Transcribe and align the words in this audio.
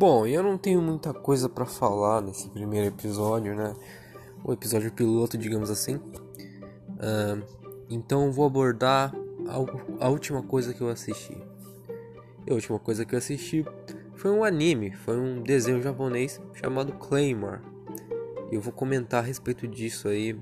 Bom, 0.00 0.26
eu 0.26 0.42
não 0.42 0.56
tenho 0.56 0.80
muita 0.80 1.12
coisa 1.12 1.46
para 1.46 1.66
falar 1.66 2.22
nesse 2.22 2.48
primeiro 2.48 2.86
episódio, 2.86 3.54
né? 3.54 3.76
O 4.42 4.50
episódio 4.50 4.90
piloto, 4.90 5.36
digamos 5.36 5.68
assim. 5.68 5.96
Uh, 5.96 7.44
então 7.90 8.32
vou 8.32 8.46
abordar 8.46 9.14
a, 9.46 10.06
a 10.06 10.08
última 10.08 10.42
coisa 10.42 10.72
que 10.72 10.80
eu 10.80 10.88
assisti. 10.88 11.36
E 12.46 12.50
a 12.50 12.54
última 12.54 12.78
coisa 12.78 13.04
que 13.04 13.14
eu 13.14 13.18
assisti 13.18 13.62
foi 14.14 14.30
um 14.30 14.42
anime, 14.42 14.90
foi 14.90 15.18
um 15.18 15.42
desenho 15.42 15.82
japonês 15.82 16.40
chamado 16.54 16.94
Claymore. 16.94 17.60
E 18.50 18.54
eu 18.54 18.60
vou 18.62 18.72
comentar 18.72 19.22
a 19.22 19.26
respeito 19.26 19.68
disso 19.68 20.08
aí, 20.08 20.34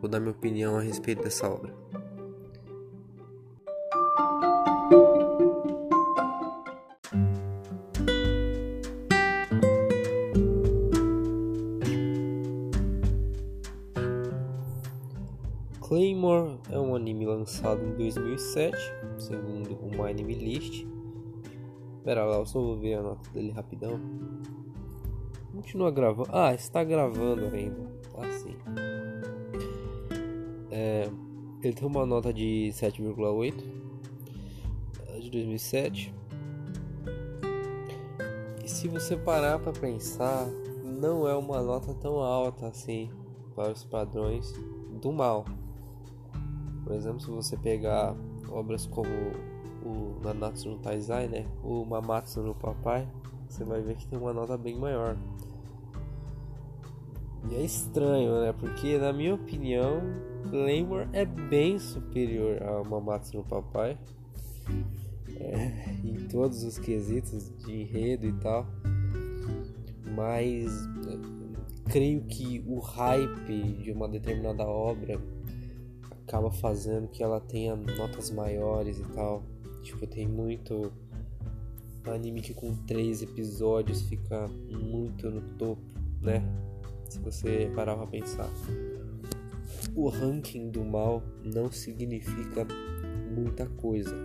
vou 0.00 0.08
dar 0.08 0.18
minha 0.18 0.32
opinião 0.32 0.78
a 0.78 0.80
respeito 0.80 1.22
dessa 1.22 1.46
obra. 1.46 1.74
Em 17.84 17.94
2007, 17.96 18.76
segundo 19.18 19.78
o 19.96 20.02
Anime 20.02 20.34
List. 20.34 20.86
Pera 22.02 22.24
lá, 22.24 22.36
eu 22.36 22.46
só 22.46 22.60
vou 22.60 22.76
ver 22.76 22.94
a 22.94 23.02
nota 23.02 23.30
dele 23.30 23.50
rapidão. 23.50 24.00
Continua 25.54 25.90
gravando. 25.90 26.28
Ah, 26.32 26.52
está 26.52 26.82
gravando 26.82 27.46
ainda. 27.46 27.88
Assim. 28.18 28.56
É, 30.70 31.08
ele 31.62 31.72
tem 31.72 31.86
uma 31.86 32.04
nota 32.04 32.32
de 32.32 32.70
7,8 32.72 33.54
é 35.08 35.20
de 35.20 35.30
2007. 35.30 36.12
E 38.64 38.68
se 38.68 38.88
você 38.88 39.16
parar 39.16 39.58
para 39.58 39.72
pensar, 39.72 40.46
não 40.82 41.28
é 41.28 41.34
uma 41.34 41.62
nota 41.62 41.94
tão 41.94 42.16
alta 42.16 42.66
assim 42.66 43.10
para 43.54 43.70
os 43.70 43.84
padrões 43.84 44.52
do 45.00 45.12
mal. 45.12 45.44
Por 46.84 46.94
exemplo, 46.94 47.20
se 47.20 47.30
você 47.30 47.56
pegar 47.56 48.14
obras 48.50 48.86
como 48.86 49.08
o 49.84 50.20
Nanatsu 50.22 50.70
no 50.70 50.78
Taizai, 50.78 51.28
né? 51.28 51.46
O 51.62 51.84
Mamatsu 51.84 52.42
no 52.42 52.54
Papai, 52.54 53.08
você 53.48 53.64
vai 53.64 53.82
ver 53.82 53.96
que 53.96 54.06
tem 54.06 54.18
uma 54.18 54.32
nota 54.32 54.56
bem 54.56 54.78
maior. 54.78 55.16
E 57.50 57.54
é 57.54 57.62
estranho, 57.62 58.40
né? 58.40 58.52
Porque 58.52 58.98
na 58.98 59.12
minha 59.12 59.34
opinião, 59.34 60.00
Claymore 60.50 61.08
é 61.12 61.24
bem 61.24 61.78
superior 61.78 62.62
ao 62.62 62.84
Mamatsu 62.84 63.38
no 63.38 63.44
Papai. 63.44 63.98
É, 65.36 65.90
em 66.04 66.28
todos 66.28 66.62
os 66.62 66.78
quesitos 66.78 67.50
de 67.58 67.82
enredo 67.82 68.26
e 68.26 68.32
tal. 68.34 68.66
Mas 70.14 70.86
é, 71.06 71.90
creio 71.90 72.22
que 72.22 72.64
o 72.66 72.78
hype 72.78 73.62
de 73.82 73.92
uma 73.92 74.08
determinada 74.08 74.64
obra 74.64 75.20
acaba 76.34 76.50
fazendo 76.50 77.06
que 77.06 77.22
ela 77.22 77.40
tenha 77.40 77.76
notas 77.76 78.28
maiores 78.28 78.98
e 78.98 79.04
tal. 79.14 79.44
Tipo, 79.82 80.04
tem 80.04 80.26
muito 80.26 80.92
anime 82.06 82.40
que 82.42 82.52
com 82.52 82.74
três 82.84 83.22
episódios 83.22 84.02
fica 84.02 84.48
muito 84.68 85.30
no 85.30 85.40
topo, 85.56 85.80
né? 86.20 86.42
Se 87.08 87.20
você 87.20 87.70
parar 87.76 87.96
pra 87.96 88.06
pensar. 88.08 88.50
O 89.94 90.08
ranking 90.08 90.70
do 90.70 90.84
mal 90.84 91.22
não 91.44 91.70
significa 91.70 92.66
muita 93.32 93.66
coisa. 93.66 94.16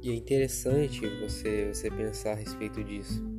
E 0.00 0.10
é 0.10 0.14
interessante 0.14 1.00
você, 1.20 1.74
você 1.74 1.90
pensar 1.90 2.32
a 2.32 2.36
respeito 2.36 2.84
disso. 2.84 3.37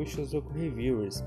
O 0.00 0.06
Shozoku 0.06 0.52
Reviewers. 0.52 1.24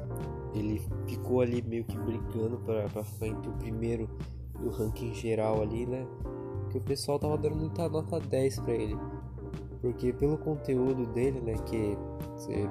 Ele 0.53 0.81
ficou 1.07 1.41
ali 1.41 1.61
meio 1.61 1.83
que 1.83 1.97
brigando 1.97 2.57
para 2.59 2.87
ficar 2.89 3.27
entre 3.27 3.49
o 3.49 3.53
primeiro 3.53 4.09
do 4.59 4.69
ranking 4.69 5.13
geral 5.13 5.61
ali, 5.61 5.85
né? 5.85 6.05
Que 6.69 6.77
o 6.77 6.81
pessoal 6.81 7.19
tava 7.19 7.37
dando 7.37 7.55
muita 7.55 7.87
nota 7.89 8.19
10 8.19 8.59
para 8.59 8.73
ele. 8.73 8.97
Porque 9.81 10.13
pelo 10.13 10.37
conteúdo 10.37 11.05
dele, 11.07 11.41
né, 11.41 11.55
que 11.65 11.97
você 12.35 12.69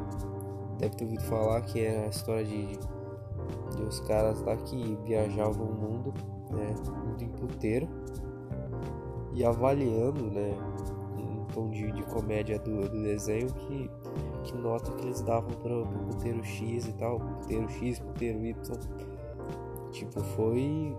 deve 0.79 0.97
ter 0.97 1.05
ouvido 1.05 1.23
falar 1.25 1.61
que 1.63 1.81
é 1.81 2.07
a 2.07 2.09
história 2.09 2.45
de, 2.45 2.67
de 3.77 3.83
os 3.83 4.01
caras 4.01 4.41
lá 4.43 4.57
que 4.57 4.97
viajavam 5.05 5.67
o 5.67 5.75
mundo, 5.75 6.15
né, 6.51 6.75
mundo 7.05 7.23
inteiro 7.53 7.89
e 9.35 9.45
avaliando, 9.45 10.31
né, 10.31 10.55
um 11.19 11.45
tom 11.47 11.71
de, 11.71 11.91
de 11.93 12.03
comédia 12.05 12.59
do, 12.59 12.89
do 12.89 13.03
desenho 13.03 13.53
que 13.53 13.91
que 14.43 14.57
nota 14.57 14.91
que 14.93 15.05
eles 15.05 15.21
davam 15.23 15.51
pro, 15.51 15.87
pro 15.87 15.99
puteiro 16.07 16.45
X 16.45 16.87
e 16.87 16.93
tal, 16.95 17.21
puteiro 17.21 17.69
X, 17.71 17.99
puteiro 17.99 18.45
Y. 18.45 18.55
Tipo, 19.91 20.21
foi 20.21 20.97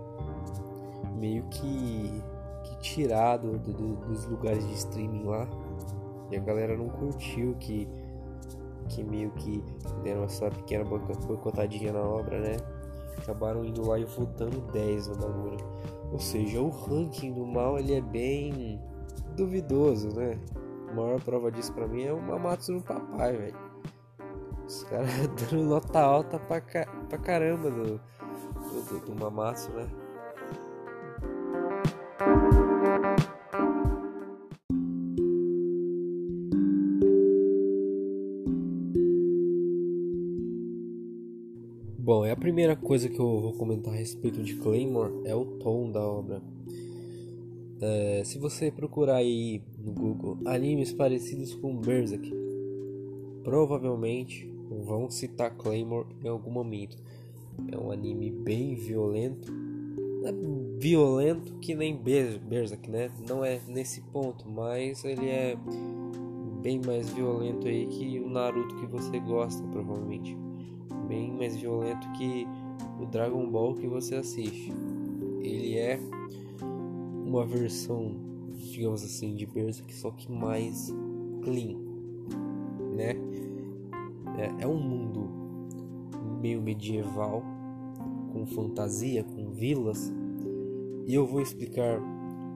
meio 1.16 1.42
que, 1.44 2.22
que 2.64 2.76
tirado 2.78 3.58
do, 3.58 3.72
do, 3.72 3.96
dos 4.06 4.26
lugares 4.26 4.66
de 4.66 4.74
streaming 4.74 5.24
lá. 5.24 5.48
E 6.30 6.36
a 6.36 6.40
galera 6.40 6.76
não 6.76 6.88
curtiu 6.88 7.54
que, 7.60 7.88
que 8.88 9.02
meio 9.02 9.30
que 9.32 9.62
deram 10.02 10.24
essa 10.24 10.50
pequena 10.50 10.84
boicotadinha 10.84 11.92
na 11.92 12.02
obra, 12.02 12.40
né? 12.40 12.56
Acabaram 13.18 13.64
indo 13.64 13.86
lá 13.86 13.98
e 13.98 14.04
votando 14.04 14.60
10 14.72 15.08
no 15.08 15.16
bagulho. 15.16 15.64
Ou 16.12 16.18
seja, 16.18 16.60
o 16.60 16.68
ranking 16.68 17.32
do 17.32 17.46
mal 17.46 17.78
ele 17.78 17.94
é 17.94 18.00
bem 18.00 18.80
duvidoso, 19.36 20.08
né? 20.14 20.38
A 20.94 20.96
maior 20.96 21.20
prova 21.20 21.50
disso 21.50 21.72
pra 21.72 21.88
mim 21.88 22.04
é 22.04 22.12
o 22.12 22.22
Mamatsu 22.22 22.74
no 22.74 22.80
Papai, 22.80 23.36
velho. 23.36 23.56
Os 24.64 24.84
caras 24.84 25.10
dando 25.50 25.64
nota 25.64 25.98
alta 25.98 26.38
pra, 26.38 26.60
ca... 26.60 26.86
pra 27.08 27.18
caramba 27.18 27.68
do, 27.68 27.98
do, 27.98 29.00
do 29.04 29.14
Mamatsu, 29.16 29.72
né? 29.72 29.88
Bom, 41.98 42.24
é 42.24 42.30
a 42.30 42.36
primeira 42.36 42.76
coisa 42.76 43.08
que 43.08 43.18
eu 43.18 43.40
vou 43.40 43.52
comentar 43.54 43.92
a 43.92 43.96
respeito 43.96 44.44
de 44.44 44.54
Claymore 44.54 45.22
é 45.24 45.34
o 45.34 45.44
tom 45.58 45.90
da 45.90 46.00
obra. 46.00 46.40
É, 47.86 48.22
se 48.24 48.38
você 48.38 48.70
procurar 48.70 49.16
aí 49.16 49.60
no 49.76 49.92
Google 49.92 50.38
animes 50.46 50.90
parecidos 50.90 51.54
com 51.54 51.76
Berserk, 51.76 52.32
provavelmente 53.42 54.50
vão 54.86 55.10
citar 55.10 55.54
Claymore 55.54 56.06
em 56.24 56.28
algum 56.28 56.50
momento. 56.50 56.96
É 57.70 57.76
um 57.76 57.90
anime 57.90 58.30
bem 58.30 58.74
violento. 58.74 59.52
É 60.24 60.32
violento 60.78 61.52
que 61.58 61.74
nem 61.74 61.94
Berserk, 61.94 62.90
né? 62.90 63.10
Não 63.28 63.44
é 63.44 63.60
nesse 63.68 64.00
ponto, 64.00 64.48
mas 64.48 65.04
ele 65.04 65.28
é 65.28 65.54
bem 66.62 66.80
mais 66.86 67.10
violento 67.10 67.68
aí 67.68 67.86
que 67.86 68.18
o 68.18 68.30
Naruto 68.30 68.76
que 68.76 68.86
você 68.86 69.20
gosta, 69.20 69.62
provavelmente. 69.64 70.34
Bem 71.06 71.30
mais 71.32 71.54
violento 71.54 72.10
que 72.12 72.46
o 72.98 73.04
Dragon 73.04 73.46
Ball 73.50 73.74
que 73.74 73.86
você 73.86 74.14
assiste. 74.14 74.72
Ele 75.42 75.76
é 75.76 76.00
uma 77.34 77.44
versão, 77.44 78.14
digamos 78.72 79.02
assim, 79.02 79.34
de 79.34 79.44
Berserk, 79.44 79.92
só 79.94 80.10
que 80.10 80.30
mais 80.30 80.92
clean, 81.42 81.76
né? 82.94 83.14
É, 84.38 84.62
é 84.64 84.66
um 84.66 84.78
mundo 84.78 85.28
meio 86.40 86.62
medieval, 86.62 87.42
com 88.32 88.46
fantasia, 88.46 89.24
com 89.24 89.50
vilas, 89.50 90.12
e 91.06 91.14
eu 91.14 91.26
vou 91.26 91.40
explicar 91.40 92.00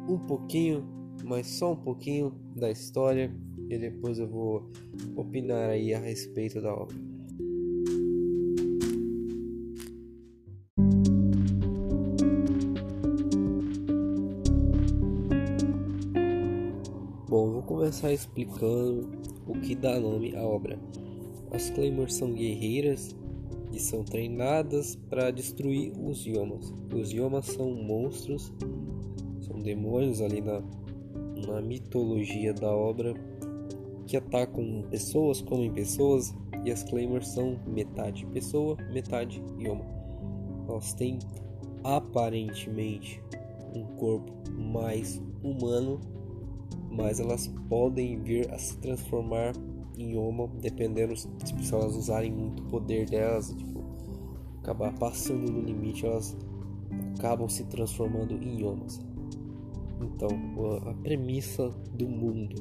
um 0.08 0.18
pouquinho, 0.18 0.84
mas 1.24 1.46
só 1.46 1.72
um 1.72 1.76
pouquinho 1.76 2.32
da 2.54 2.70
história, 2.70 3.34
e 3.68 3.78
depois 3.78 4.18
eu 4.18 4.28
vou 4.28 4.70
opinar 5.16 5.70
aí 5.70 5.92
a 5.92 5.98
respeito 5.98 6.60
da 6.60 6.72
obra. 6.72 6.96
Começar 17.88 18.12
explicando 18.12 19.08
o 19.46 19.54
que 19.54 19.74
dá 19.74 19.98
nome 19.98 20.36
à 20.36 20.42
obra. 20.42 20.78
As 21.50 21.70
Claymores 21.70 22.14
são 22.14 22.34
guerreiras 22.34 23.16
e 23.72 23.80
são 23.80 24.04
treinadas 24.04 24.94
para 25.08 25.30
destruir 25.30 25.92
os 25.98 26.26
Yomas. 26.26 26.70
Os 26.94 27.10
Yomas 27.10 27.46
são 27.46 27.70
monstros, 27.72 28.52
são 29.40 29.58
demônios 29.58 30.20
ali 30.20 30.42
na, 30.42 30.62
na 31.46 31.62
mitologia 31.62 32.52
da 32.52 32.70
obra 32.70 33.14
que 34.06 34.18
atacam 34.18 34.84
pessoas, 34.90 35.40
comem 35.40 35.72
pessoas 35.72 36.34
E 36.66 36.70
as 36.70 36.82
Claymores 36.84 37.28
são 37.28 37.58
metade 37.66 38.26
pessoa, 38.26 38.76
metade 38.92 39.42
Yoma. 39.58 39.86
Elas 40.68 40.92
têm 40.92 41.18
aparentemente 41.82 43.22
um 43.74 43.84
corpo 43.96 44.30
mais 44.52 45.22
humano, 45.42 45.98
mas 46.98 47.20
elas 47.20 47.46
podem 47.68 48.20
vir 48.20 48.52
a 48.52 48.58
se 48.58 48.76
transformar 48.78 49.52
em 49.96 50.16
Yoma, 50.16 50.48
dependendo 50.60 51.16
se 51.16 51.28
elas 51.72 51.94
usarem 51.94 52.32
muito 52.32 52.64
poder 52.64 53.08
delas, 53.08 53.54
tipo, 53.56 53.84
acabar 54.60 54.92
passando 54.98 55.50
no 55.50 55.60
limite, 55.60 56.04
elas 56.04 56.36
acabam 57.16 57.48
se 57.48 57.64
transformando 57.66 58.34
em 58.34 58.60
Yomas. 58.60 59.00
Então, 60.00 60.28
a 60.86 60.94
premissa 60.94 61.68
do 61.94 62.08
mundo, 62.08 62.56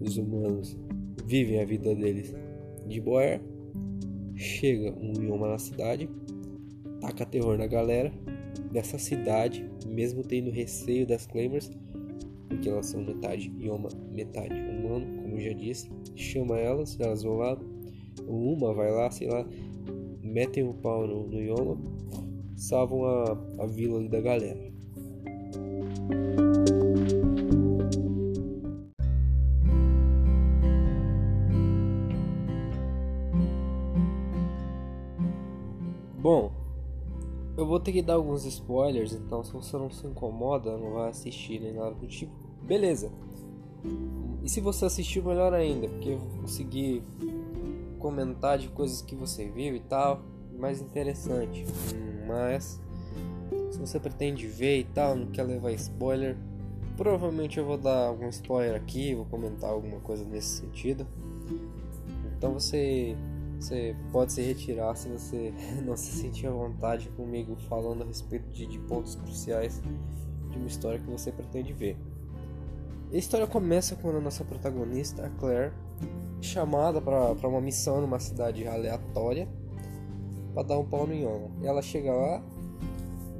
os 0.00 0.16
humanos 0.16 0.78
vivem 1.24 1.60
a 1.60 1.64
vida 1.64 1.92
deles 1.92 2.32
de 2.86 3.00
boa, 3.00 3.40
chega 4.36 4.96
um 4.96 5.12
Yoma 5.20 5.48
na 5.48 5.58
cidade, 5.58 6.08
taca 7.00 7.26
terror 7.26 7.58
na 7.58 7.66
galera 7.66 8.12
dessa 8.70 8.96
cidade, 8.96 9.68
mesmo 9.88 10.22
tendo 10.22 10.50
receio 10.50 11.04
das 11.04 11.26
Claimers, 11.26 11.70
porque 12.54 12.68
elas 12.68 12.86
são 12.86 13.02
metade 13.02 13.52
Yoma, 13.60 13.88
metade 14.10 14.54
humano, 14.54 15.22
como 15.22 15.40
já 15.40 15.52
disse, 15.52 15.90
chama 16.14 16.58
elas, 16.58 16.98
elas 17.00 17.22
vão 17.22 17.36
lá, 17.36 17.58
uma 18.26 18.72
vai 18.72 18.90
lá, 18.92 19.10
sei 19.10 19.28
lá, 19.28 19.44
metem 20.22 20.62
o 20.62 20.74
pau 20.74 21.06
no, 21.06 21.26
no 21.26 21.40
Yoma, 21.40 21.76
salvam 22.56 23.04
a, 23.04 23.32
a 23.58 23.66
vila 23.66 24.08
da 24.08 24.20
galera. 24.20 24.72
Bom, 36.20 36.52
eu 37.56 37.66
vou 37.66 37.80
ter 37.80 37.92
que 37.92 38.00
dar 38.00 38.14
alguns 38.14 38.44
spoilers, 38.46 39.12
então 39.12 39.42
se 39.42 39.52
você 39.52 39.76
não 39.76 39.90
se 39.90 40.06
incomoda, 40.06 40.78
não 40.78 40.92
vai 40.92 41.10
assistir 41.10 41.60
nem 41.60 41.74
nada 41.74 41.94
do 41.94 42.06
tipo, 42.06 42.43
beleza. 42.66 43.10
E 44.42 44.48
se 44.48 44.60
você 44.60 44.84
assistiu, 44.84 45.22
melhor 45.24 45.54
ainda, 45.54 45.88
porque 45.88 46.10
eu 46.10 46.18
vou 46.18 46.42
conseguir 46.42 47.02
comentar 47.98 48.58
de 48.58 48.68
coisas 48.68 49.00
que 49.00 49.14
você 49.14 49.48
viu 49.48 49.74
e 49.74 49.80
tal, 49.80 50.22
mais 50.58 50.80
interessante. 50.80 51.64
Mas 52.26 52.80
se 53.70 53.78
você 53.78 53.98
pretende 53.98 54.46
ver 54.46 54.80
e 54.80 54.84
tal, 54.84 55.16
não 55.16 55.26
quer 55.26 55.42
levar 55.44 55.72
spoiler, 55.72 56.36
provavelmente 56.96 57.58
eu 57.58 57.64
vou 57.64 57.78
dar 57.78 58.08
algum 58.08 58.28
spoiler 58.28 58.76
aqui, 58.76 59.14
vou 59.14 59.24
comentar 59.26 59.70
alguma 59.70 60.00
coisa 60.00 60.24
nesse 60.24 60.60
sentido. 60.60 61.06
Então 62.36 62.52
você 62.52 63.16
você 63.58 63.96
pode 64.12 64.32
se 64.32 64.42
retirar 64.42 64.94
se 64.94 65.08
você 65.08 65.54
não 65.86 65.96
se 65.96 66.12
sentir 66.12 66.46
à 66.46 66.50
vontade 66.50 67.08
comigo 67.10 67.56
falando 67.68 68.02
a 68.02 68.06
respeito 68.06 68.46
de, 68.50 68.66
de 68.66 68.78
pontos 68.80 69.14
cruciais 69.14 69.80
de 70.50 70.58
uma 70.58 70.66
história 70.66 70.98
que 70.98 71.10
você 71.10 71.32
pretende 71.32 71.72
ver. 71.72 71.96
A 73.14 73.16
história 73.16 73.46
começa 73.46 73.94
quando 73.94 74.16
a 74.16 74.20
nossa 74.20 74.44
protagonista, 74.44 75.24
a 75.24 75.30
Claire, 75.30 75.72
é 76.40 76.42
chamada 76.42 77.00
para 77.00 77.48
uma 77.48 77.60
missão 77.60 78.00
numa 78.00 78.18
cidade 78.18 78.66
aleatória 78.66 79.48
para 80.52 80.64
dar 80.64 80.80
um 80.80 80.84
pau 80.84 81.06
no 81.06 81.14
Yoma. 81.14 81.48
Ela 81.62 81.80
chega 81.80 82.12
lá, 82.12 82.42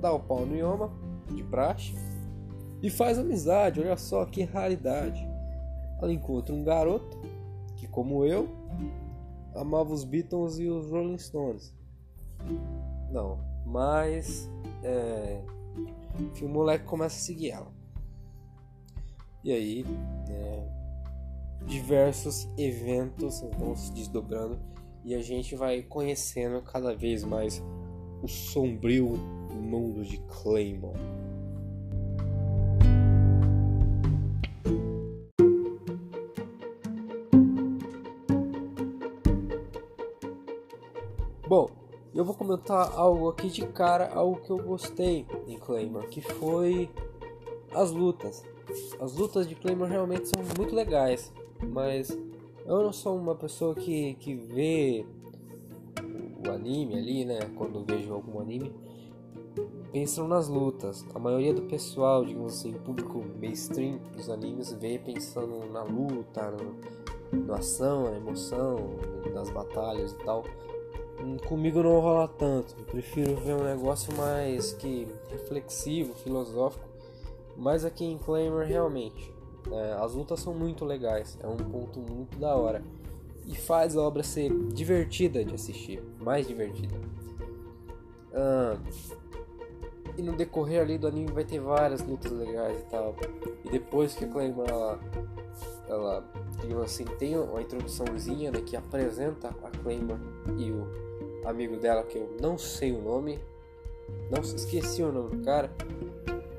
dá 0.00 0.12
o 0.12 0.19
um 0.19 0.21
pau 0.21 0.47
no 0.47 0.55
Yoma, 0.55 0.93
de 1.35 1.43
praxe, 1.43 1.93
e 2.85 2.88
faz 2.88 3.19
amizade. 3.19 3.81
Olha 3.81 3.97
só 3.97 4.25
que 4.25 4.44
raridade. 4.44 5.29
Ela 6.00 6.12
encontra 6.12 6.55
um 6.55 6.62
garoto 6.62 7.19
que, 7.75 7.88
como 7.88 8.25
eu, 8.25 8.49
amava 9.56 9.93
os 9.93 10.05
Beatles 10.05 10.56
e 10.61 10.69
os 10.69 10.88
Rolling 10.88 11.19
Stones. 11.19 11.75
Não, 13.11 13.41
mas 13.67 14.49
é, 14.85 15.43
que 16.32 16.44
o 16.44 16.49
moleque 16.49 16.85
começa 16.85 17.17
a 17.17 17.21
seguir 17.21 17.50
ela. 17.50 17.74
E 19.44 19.52
aí, 19.52 19.85
é, 20.31 20.67
diversos 21.67 22.49
eventos 22.56 23.43
vão 23.58 23.76
se 23.76 23.93
desdobrando 23.93 24.58
e 25.05 25.14
a 25.14 25.20
gente 25.20 25.55
vai 25.55 25.82
conhecendo 25.82 26.62
cada 26.62 26.96
vez 26.96 27.25
mais 27.25 27.62
o 28.23 28.26
sombrio 28.26 29.19
mundo 29.52 30.02
de 30.02 30.17
Claymore. 30.43 30.99
Bom, 41.47 41.69
eu 42.14 42.25
vou 42.25 42.35
comentar 42.35 42.93
algo 42.94 43.29
aqui 43.29 43.50
de 43.50 43.67
cara, 43.67 44.11
algo 44.14 44.40
que 44.40 44.50
eu 44.50 44.56
gostei 44.56 45.26
em 45.47 45.58
Claymore, 45.58 46.08
que 46.08 46.23
foi 46.23 46.88
as 47.75 47.90
lutas. 47.90 48.53
As 49.00 49.15
lutas 49.15 49.49
de 49.49 49.55
Claymore 49.55 49.91
realmente 49.91 50.29
são 50.29 50.43
muito 50.56 50.75
legais, 50.75 51.32
mas 51.62 52.17
eu 52.67 52.82
não 52.82 52.93
sou 52.93 53.17
uma 53.17 53.35
pessoa 53.35 53.75
que, 53.75 54.15
que 54.15 54.35
vê 54.35 55.05
o 56.47 56.50
anime 56.50 56.97
ali, 56.97 57.25
né? 57.25 57.38
Quando 57.56 57.85
vejo 57.85 58.12
algum 58.12 58.41
anime, 58.41 58.73
pensam 59.93 60.26
nas 60.26 60.49
lutas. 60.49 61.05
A 61.15 61.19
maioria 61.19 61.55
do 61.55 61.62
pessoal, 61.62 62.25
digamos 62.25 62.55
assim, 62.55 62.75
o 62.75 62.79
público 62.81 63.25
mainstream 63.41 63.99
dos 64.17 64.29
animes 64.29 64.73
vê 64.73 64.99
pensando 64.99 65.71
na 65.71 65.82
luta, 65.82 66.50
no, 66.50 67.44
na 67.47 67.56
ação, 67.56 68.05
na 68.11 68.17
emoção, 68.17 68.76
nas 69.32 69.50
batalhas 69.50 70.12
e 70.12 70.17
tal. 70.19 70.44
Comigo 71.49 71.82
não 71.82 72.00
rola 72.00 72.29
tanto. 72.29 72.75
Eu 72.79 72.85
prefiro 72.85 73.37
ver 73.37 73.55
um 73.55 73.65
negócio 73.65 74.15
mais 74.17 74.73
que 74.73 75.06
reflexivo, 75.31 76.15
filosófico. 76.15 76.94
Mas 77.56 77.84
aqui 77.84 78.04
em 78.04 78.18
Claymore 78.18 78.66
realmente 78.66 79.32
é, 79.70 79.92
as 80.00 80.14
lutas 80.14 80.40
são 80.40 80.54
muito 80.54 80.84
legais. 80.84 81.38
É 81.42 81.46
um 81.46 81.56
ponto 81.56 82.00
muito 82.00 82.38
da 82.38 82.54
hora 82.54 82.82
e 83.46 83.54
faz 83.54 83.96
a 83.96 84.02
obra 84.02 84.22
ser 84.22 84.52
divertida 84.68 85.44
de 85.44 85.54
assistir, 85.54 86.02
mais 86.20 86.46
divertida. 86.46 86.94
Ah, 88.32 88.76
e 90.16 90.22
no 90.22 90.36
decorrer 90.36 90.80
ali 90.80 90.96
do 90.96 91.06
anime 91.06 91.30
vai 91.32 91.44
ter 91.44 91.60
várias 91.60 92.02
lutas 92.02 92.30
legais 92.32 92.80
e 92.80 92.84
tal. 92.84 93.14
E 93.64 93.70
depois 93.70 94.14
que 94.14 94.24
a 94.24 94.28
Claymore 94.28 94.70
ela, 94.70 95.00
ela 95.88 96.24
digamos 96.60 96.84
assim, 96.84 97.04
tem 97.04 97.37
uma 97.37 97.61
introduçãozinha 97.61 98.50
né, 98.50 98.61
que 98.61 98.76
apresenta 98.76 99.49
a 99.62 99.70
Claymore 99.70 100.20
e 100.56 100.70
o 100.70 100.87
amigo 101.44 101.76
dela 101.76 102.02
que 102.04 102.16
eu 102.16 102.37
não 102.40 102.56
sei 102.56 102.92
o 102.92 103.02
nome, 103.02 103.38
não 104.30 104.40
esqueci 104.40 105.02
o 105.02 105.12
nome 105.12 105.37
do 105.37 105.44
cara. 105.44 105.70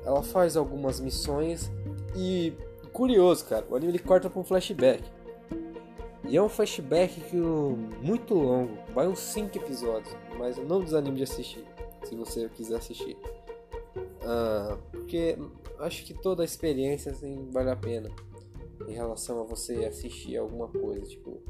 Ela 0.06 0.22
faz 0.22 0.56
algumas 0.56 1.00
missões 1.00 1.70
e 2.14 2.54
curioso, 2.92 3.44
cara, 3.44 3.66
o 3.68 3.74
anime 3.74 3.92
ele 3.92 3.98
corta 3.98 4.30
para 4.30 4.40
um 4.40 4.44
flashback. 4.44 5.02
E 6.28 6.36
é 6.36 6.42
um 6.42 6.48
flashback 6.48 7.20
que 7.20 7.36
muito 7.36 8.34
longo, 8.34 8.78
vai 8.94 9.06
uns 9.06 9.18
5 9.18 9.58
episódios, 9.58 10.16
mas 10.38 10.56
eu 10.56 10.64
não 10.64 10.80
desanimo 10.80 11.16
de 11.16 11.24
assistir, 11.24 11.64
se 12.04 12.14
você 12.14 12.48
quiser 12.48 12.76
assistir. 12.76 13.16
Ah, 14.22 14.78
porque 14.92 15.36
acho 15.80 16.04
que 16.04 16.14
toda 16.14 16.42
a 16.42 16.44
experiência 16.44 17.12
assim, 17.12 17.48
vale 17.50 17.70
a 17.70 17.76
pena 17.76 18.08
em 18.88 18.92
relação 18.92 19.40
a 19.40 19.44
você 19.44 19.84
assistir 19.84 20.36
alguma 20.36 20.68
coisa, 20.68 21.06
tipo, 21.06 21.40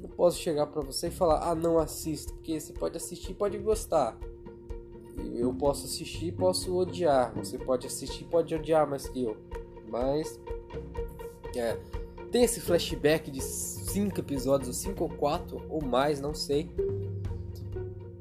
não 0.00 0.08
posso 0.10 0.38
chegar 0.38 0.66
para 0.66 0.82
você 0.82 1.08
e 1.08 1.10
falar, 1.10 1.50
ah, 1.50 1.54
não 1.54 1.78
assista, 1.78 2.32
porque 2.32 2.60
você 2.60 2.72
pode 2.72 2.96
assistir 2.96 3.34
pode 3.34 3.58
gostar. 3.58 4.18
Eu 5.34 5.54
posso 5.54 5.86
assistir 5.86 6.32
posso 6.32 6.76
odiar. 6.76 7.32
Você 7.34 7.58
pode 7.58 7.86
assistir 7.86 8.24
pode 8.24 8.54
odiar 8.54 8.88
mais 8.88 9.08
que 9.08 9.22
eu. 9.22 9.36
Mas. 9.88 10.40
É, 11.56 11.76
tem 12.30 12.42
esse 12.44 12.60
flashback 12.60 13.30
de 13.30 13.40
5 13.40 14.20
episódios, 14.20 14.68
ou 14.68 14.74
5 14.74 15.04
ou 15.04 15.10
4 15.10 15.66
ou 15.70 15.82
mais, 15.82 16.20
não 16.20 16.34
sei. 16.34 16.70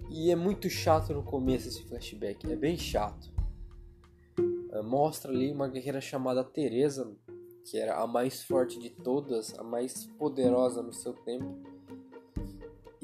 E 0.09 0.31
é 0.31 0.35
muito 0.35 0.69
chato 0.69 1.13
no 1.13 1.23
começo 1.23 1.67
esse 1.67 1.83
flashback. 1.83 2.49
É 2.49 2.55
bem 2.55 2.77
chato. 2.77 3.29
É, 4.71 4.81
mostra 4.81 5.31
ali 5.31 5.51
uma 5.51 5.67
guerreira 5.67 5.99
chamada 5.99 6.43
Teresa 6.43 7.13
que 7.65 7.77
era 7.79 7.99
a 7.99 8.05
mais 8.05 8.43
forte 8.43 8.79
de 8.79 8.91
todas, 8.91 9.57
a 9.57 9.63
mais 9.63 10.05
poderosa 10.17 10.83
no 10.83 10.93
seu 10.93 11.13
tempo, 11.13 11.57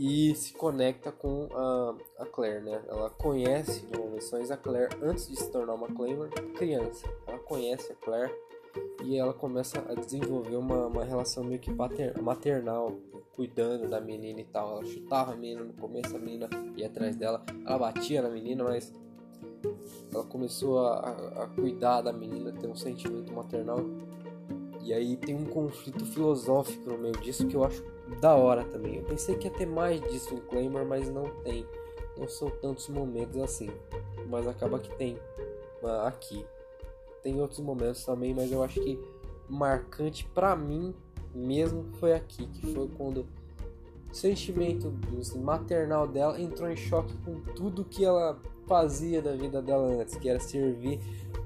e 0.03 0.33
se 0.33 0.51
conecta 0.53 1.11
com 1.11 1.47
a, 1.53 1.95
a 2.23 2.25
Claire, 2.25 2.63
né? 2.63 2.81
Ela 2.87 3.11
conhece 3.11 3.85
no 3.95 4.09
Missões 4.09 4.49
a 4.49 4.57
Claire 4.57 4.89
antes 4.99 5.27
de 5.27 5.35
se 5.35 5.47
tornar 5.51 5.75
uma 5.75 5.87
Claymore 5.89 6.31
criança. 6.55 7.07
Ela 7.27 7.37
conhece 7.37 7.91
a 7.91 7.95
Claire 7.95 8.33
e 9.03 9.15
ela 9.15 9.31
começa 9.31 9.77
a 9.87 9.93
desenvolver 9.93 10.55
uma, 10.55 10.87
uma 10.87 11.03
relação 11.03 11.43
meio 11.43 11.59
que 11.59 11.71
maternal, 12.19 12.93
cuidando 13.35 13.87
da 13.87 14.01
menina 14.01 14.41
e 14.41 14.45
tal. 14.45 14.77
Ela 14.77 14.85
chutava 14.85 15.33
a 15.33 15.35
menina 15.35 15.65
no 15.65 15.73
começo, 15.73 16.15
a 16.15 16.19
menina 16.19 16.49
ia 16.75 16.87
atrás 16.87 17.15
dela, 17.15 17.45
ela 17.63 17.77
batia 17.77 18.23
na 18.23 18.29
menina, 18.29 18.63
mas 18.63 18.91
ela 20.11 20.23
começou 20.23 20.79
a, 20.79 21.43
a 21.43 21.47
cuidar 21.49 22.01
da 22.01 22.11
menina, 22.11 22.51
ter 22.51 22.65
um 22.65 22.75
sentimento 22.75 23.31
maternal 23.31 23.85
e 24.83 24.93
aí 24.93 25.15
tem 25.15 25.35
um 25.35 25.45
conflito 25.45 26.03
filosófico 26.07 26.89
no 26.89 26.97
meio 26.97 27.15
disso 27.17 27.47
que 27.47 27.55
eu 27.55 27.63
acho 27.63 27.83
da 28.19 28.35
hora 28.35 28.63
também. 28.65 28.95
Eu 28.97 29.03
pensei 29.03 29.35
que 29.35 29.47
ia 29.47 29.53
ter 29.53 29.65
mais 29.65 30.01
disso 30.01 30.35
no 30.35 30.41
Claymore, 30.41 30.85
mas 30.85 31.09
não 31.09 31.29
tem. 31.43 31.65
Não 32.17 32.27
são 32.27 32.49
tantos 32.49 32.87
momentos 32.89 33.41
assim. 33.41 33.69
Mas 34.27 34.47
acaba 34.47 34.79
que 34.79 34.93
tem 34.95 35.17
uh, 35.81 36.05
aqui. 36.05 36.45
Tem 37.23 37.39
outros 37.39 37.59
momentos 37.59 38.03
também, 38.03 38.33
mas 38.33 38.51
eu 38.51 38.63
acho 38.63 38.79
que 38.81 38.99
marcante 39.47 40.25
para 40.33 40.55
mim 40.55 40.95
mesmo 41.33 41.85
foi 41.93 42.13
aqui, 42.13 42.47
que 42.47 42.73
foi 42.73 42.87
quando 42.89 43.25
o 44.11 44.13
sentimento 44.13 44.93
assim, 45.19 45.39
maternal 45.39 46.07
dela 46.07 46.39
entrou 46.39 46.69
em 46.69 46.75
choque 46.75 47.15
com 47.17 47.39
tudo 47.55 47.85
que 47.85 48.03
ela 48.03 48.39
fazia 48.71 49.21
da 49.21 49.33
vida 49.33 49.61
dela 49.61 49.85
antes, 49.85 50.15
que 50.15 50.29
era 50.29 50.39
servir 50.39 50.97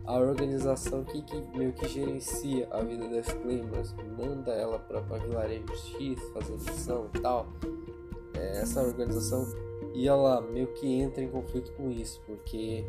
a 0.06 0.20
organização 0.20 1.04
que, 1.04 1.24
que 1.24 1.42
meio 1.58 1.74
que 1.74 1.88
gerencia 1.88 2.68
a 2.70 2.84
vida 2.84 3.08
das 3.08 3.34
Claymores, 3.34 3.96
manda 4.16 4.52
ela 4.52 4.78
para 4.78 5.00
vilarejo 5.18 5.76
X 5.76 6.22
fazer 6.32 6.54
missão 6.54 7.10
e 7.16 7.20
tal. 7.20 7.48
É, 8.36 8.62
essa 8.62 8.80
organização 8.84 9.44
e 9.96 10.08
ela 10.08 10.40
meio 10.40 10.68
que 10.68 10.88
entra 11.02 11.24
em 11.24 11.28
conflito 11.28 11.72
com 11.72 11.90
isso, 11.90 12.22
porque 12.28 12.86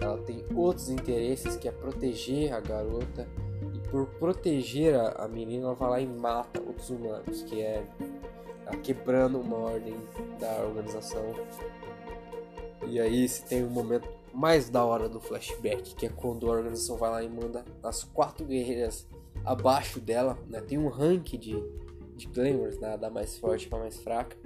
ela 0.00 0.18
tem 0.18 0.44
outros 0.54 0.88
interesses 0.88 1.56
que 1.56 1.66
é 1.66 1.72
proteger 1.72 2.52
a 2.52 2.60
garota 2.60 3.28
e 3.74 3.80
por 3.88 4.06
proteger 4.06 4.94
a, 4.94 5.24
a 5.24 5.28
menina 5.28 5.64
ela 5.64 5.74
vai 5.74 5.90
lá 5.90 6.00
e 6.00 6.06
mata 6.06 6.60
outros 6.60 6.88
humanos, 6.88 7.42
que 7.42 7.60
é 7.60 7.84
tá 8.64 8.76
quebrando 8.76 9.40
uma 9.40 9.56
ordem 9.56 9.96
da 10.38 10.62
organização. 10.62 11.34
E 12.86 13.00
aí 13.00 13.28
se 13.28 13.44
tem 13.44 13.64
um 13.64 13.70
momento 13.70 14.08
mais 14.32 14.68
da 14.68 14.84
hora 14.84 15.08
do 15.08 15.20
flashback, 15.20 15.94
que 15.94 16.06
é 16.06 16.08
quando 16.08 16.48
a 16.48 16.54
organização 16.54 16.96
vai 16.96 17.10
lá 17.10 17.22
e 17.22 17.28
manda 17.28 17.64
as 17.82 18.04
quatro 18.04 18.46
guerreiras 18.46 19.06
abaixo 19.44 20.00
dela, 20.00 20.38
né? 20.48 20.60
Tem 20.60 20.78
um 20.78 20.88
rank 20.88 21.36
de, 21.36 21.62
de 22.16 22.28
claimers, 22.28 22.78
né? 22.78 22.96
da 22.96 23.10
mais 23.10 23.38
forte 23.38 23.68
para 23.68 23.78
mais 23.78 23.98
fraca. 23.98 24.36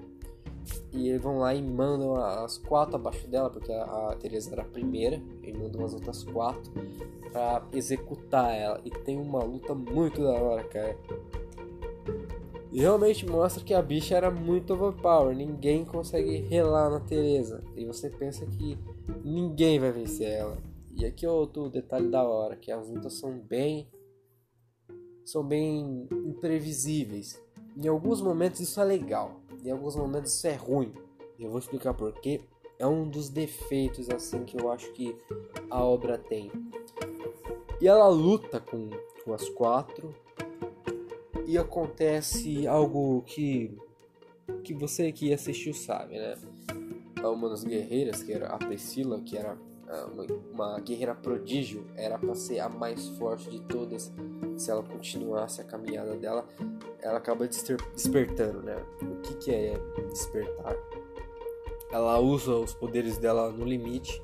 E 0.93 1.09
eles 1.09 1.23
vão 1.23 1.39
lá 1.39 1.55
e 1.55 1.63
mandam 1.63 2.17
as 2.17 2.59
quatro 2.59 2.97
abaixo 2.97 3.29
dela, 3.29 3.49
porque 3.49 3.73
a, 3.73 4.11
a 4.11 4.17
Teresa 4.17 4.53
era 4.53 4.63
a 4.63 4.65
primeira, 4.65 5.23
e 5.43 5.53
mandam 5.53 5.85
as 5.85 5.95
outras 5.95 6.25
quatro 6.25 6.73
para 7.31 7.63
executar 7.73 8.53
ela. 8.53 8.81
E 8.85 8.91
tem 8.91 9.17
uma 9.19 9.45
luta 9.45 9.75
muito 9.75 10.23
da 10.23 10.33
hora, 10.33 10.65
cara. 10.65 10.99
E 12.77 12.81
realmente 12.81 13.25
mostra 13.25 13.65
que 13.65 13.73
a 13.73 13.81
bicha 13.81 14.15
era 14.15 14.31
muito 14.31 14.75
overpower, 14.75 15.35
ninguém 15.35 15.83
consegue 15.83 16.43
relar 16.43 16.91
na 16.91 17.01
Teresa. 17.01 17.65
E 17.75 17.87
você 17.87 18.11
pensa 18.11 18.45
que 18.45 18.79
ninguém 19.25 19.81
vai 19.81 19.91
vencer 19.91 20.29
ela. 20.29 20.59
E 20.95 21.07
aqui 21.07 21.25
é 21.25 21.31
outro 21.31 21.71
detalhe 21.71 22.11
da 22.11 22.23
hora, 22.23 22.55
que 22.55 22.71
as 22.71 22.87
lutas 22.87 23.15
são 23.15 23.39
bem 23.39 23.89
são 25.25 25.43
bem 25.43 26.07
imprevisíveis. 26.27 27.43
Em 27.75 27.89
alguns 27.89 28.21
momentos 28.21 28.61
isso 28.61 28.79
é 28.79 28.85
legal, 28.85 29.41
em 29.65 29.71
alguns 29.71 29.97
momentos 29.97 30.35
isso 30.35 30.47
é 30.47 30.55
ruim. 30.55 30.93
Eu 31.39 31.49
vou 31.49 31.59
explicar 31.59 31.95
porquê. 31.95 32.43
É 32.79 32.87
um 32.87 33.09
dos 33.09 33.31
defeitos 33.31 34.11
assim 34.11 34.45
que 34.45 34.61
eu 34.61 34.71
acho 34.71 34.93
que 34.93 35.17
a 35.71 35.83
obra 35.83 36.19
tem. 36.19 36.53
E 37.81 37.89
ela 37.89 38.07
luta 38.09 38.61
com, 38.61 38.91
com 39.25 39.33
as 39.33 39.49
quatro 39.49 40.15
e 41.47 41.57
acontece 41.57 42.67
algo 42.67 43.23
que 43.23 43.77
que 44.63 44.75
você 44.75 45.11
que 45.11 45.33
assistiu 45.33 45.75
sabe, 45.75 46.19
né? 46.19 46.37
uma 47.29 47.49
das 47.49 47.65
guerreiras, 47.65 48.23
que 48.23 48.33
era 48.33 48.49
a 48.49 48.59
Priscila, 48.59 49.21
que 49.21 49.37
era 49.37 49.57
ah, 49.89 50.09
uma, 50.13 50.25
uma 50.53 50.81
guerreira 50.81 51.15
prodígio, 51.15 51.87
era 51.97 52.19
para 52.19 52.35
ser 52.35 52.61
a 52.61 52.69
mais 52.69 53.09
forte 53.11 53.51
de 53.51 53.61
todas. 53.63 54.13
Se 54.57 54.71
ela 54.71 54.83
continuasse 54.83 55.61
a 55.61 55.65
caminhada 55.65 56.17
dela, 56.17 56.47
ela 57.01 57.19
acaba 57.19 57.47
despertando, 57.47 58.63
né? 58.63 58.77
O 59.03 59.21
que, 59.21 59.35
que 59.35 59.51
é 59.51 59.79
despertar? 60.09 60.77
Ela 61.91 62.19
usa 62.19 62.53
os 62.53 62.75
poderes 62.75 63.19
dela 63.19 63.51
no 63.51 63.65
limite 63.65 64.23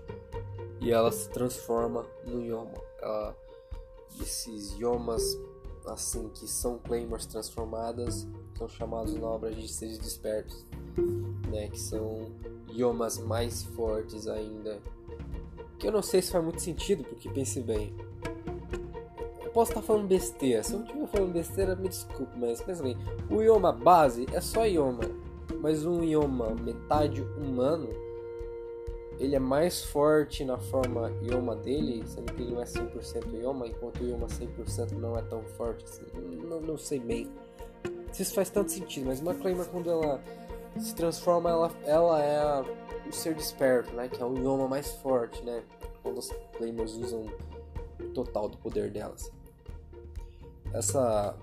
e 0.80 0.90
ela 0.90 1.12
se 1.12 1.28
transforma 1.30 2.04
no 2.26 2.42
Yoma. 2.42 2.74
Ela, 3.00 3.36
esses 4.20 4.72
Yomas, 4.78 5.38
assim, 5.86 6.28
que 6.28 6.46
são 6.46 6.78
Claymores 6.78 7.26
transformadas, 7.26 8.26
são 8.56 8.68
chamados 8.68 9.14
na 9.14 9.26
obra 9.26 9.50
de 9.50 9.66
seres 9.68 9.98
despertos, 9.98 10.64
né? 11.50 11.68
Que 11.68 11.78
são 11.78 12.30
Yomas 12.70 13.18
mais 13.18 13.62
fortes 13.62 14.26
ainda. 14.26 14.80
Que 15.78 15.88
eu 15.88 15.92
não 15.92 16.02
sei 16.02 16.22
se 16.22 16.30
faz 16.30 16.44
muito 16.44 16.62
sentido, 16.62 17.04
porque 17.04 17.28
pense 17.28 17.60
bem. 17.60 17.94
Eu 19.44 19.50
posso 19.50 19.72
estar 19.72 19.82
falando 19.82 20.06
besteira. 20.06 20.62
Se 20.62 20.74
eu 20.74 20.82
estiver 20.82 21.06
falando 21.08 21.32
besteira, 21.32 21.76
me 21.76 21.88
desculpe, 21.88 22.38
mas 22.38 22.62
pensa 22.62 22.82
bem. 22.82 22.96
O 23.30 23.42
Yoma 23.42 23.72
base 23.72 24.26
é 24.32 24.40
só 24.40 24.64
Yoma. 24.64 25.04
Mas 25.60 25.84
um 25.84 26.02
Yoma 26.02 26.54
metade 26.54 27.20
humano, 27.20 27.88
ele 29.18 29.36
é 29.36 29.38
mais 29.38 29.84
forte 29.84 30.44
na 30.44 30.58
forma 30.58 31.12
Yoma 31.22 31.56
dele, 31.56 32.02
sendo 32.06 32.32
que 32.32 32.42
ele 32.42 32.52
não 32.52 32.62
é 32.62 32.64
100% 32.64 33.34
Yoma, 33.34 33.66
enquanto 33.66 34.00
o 34.00 34.08
Yoma 34.08 34.26
100% 34.26 34.92
não 34.92 35.16
é 35.16 35.22
tão 35.22 35.42
forte 35.42 35.84
assim. 35.84 36.04
Não, 36.44 36.60
não 36.60 36.76
sei 36.76 36.98
bem 36.98 37.30
se 38.12 38.22
isso 38.22 38.34
faz 38.34 38.50
tanto 38.50 38.70
sentido, 38.70 39.06
mas 39.06 39.20
uma 39.20 39.34
Claymore 39.34 39.68
quando 39.68 39.90
ela 39.90 40.22
se 40.78 40.94
transforma, 40.94 41.50
ela, 41.50 41.70
ela 41.84 42.22
é 42.22 42.38
a, 42.38 42.64
o 43.06 43.12
ser 43.12 43.34
desperto, 43.34 43.92
né? 43.94 44.08
Que 44.08 44.22
é 44.22 44.24
o 44.24 44.36
idioma 44.36 44.68
mais 44.68 44.90
forte, 44.96 45.42
né? 45.42 45.62
Quando 46.02 46.18
os 46.18 46.30
Claymores 46.56 46.92
usam 46.94 47.26
o 48.00 48.04
total 48.08 48.48
do 48.48 48.58
poder 48.58 48.90
delas. 48.90 49.32
Essa 50.72 51.36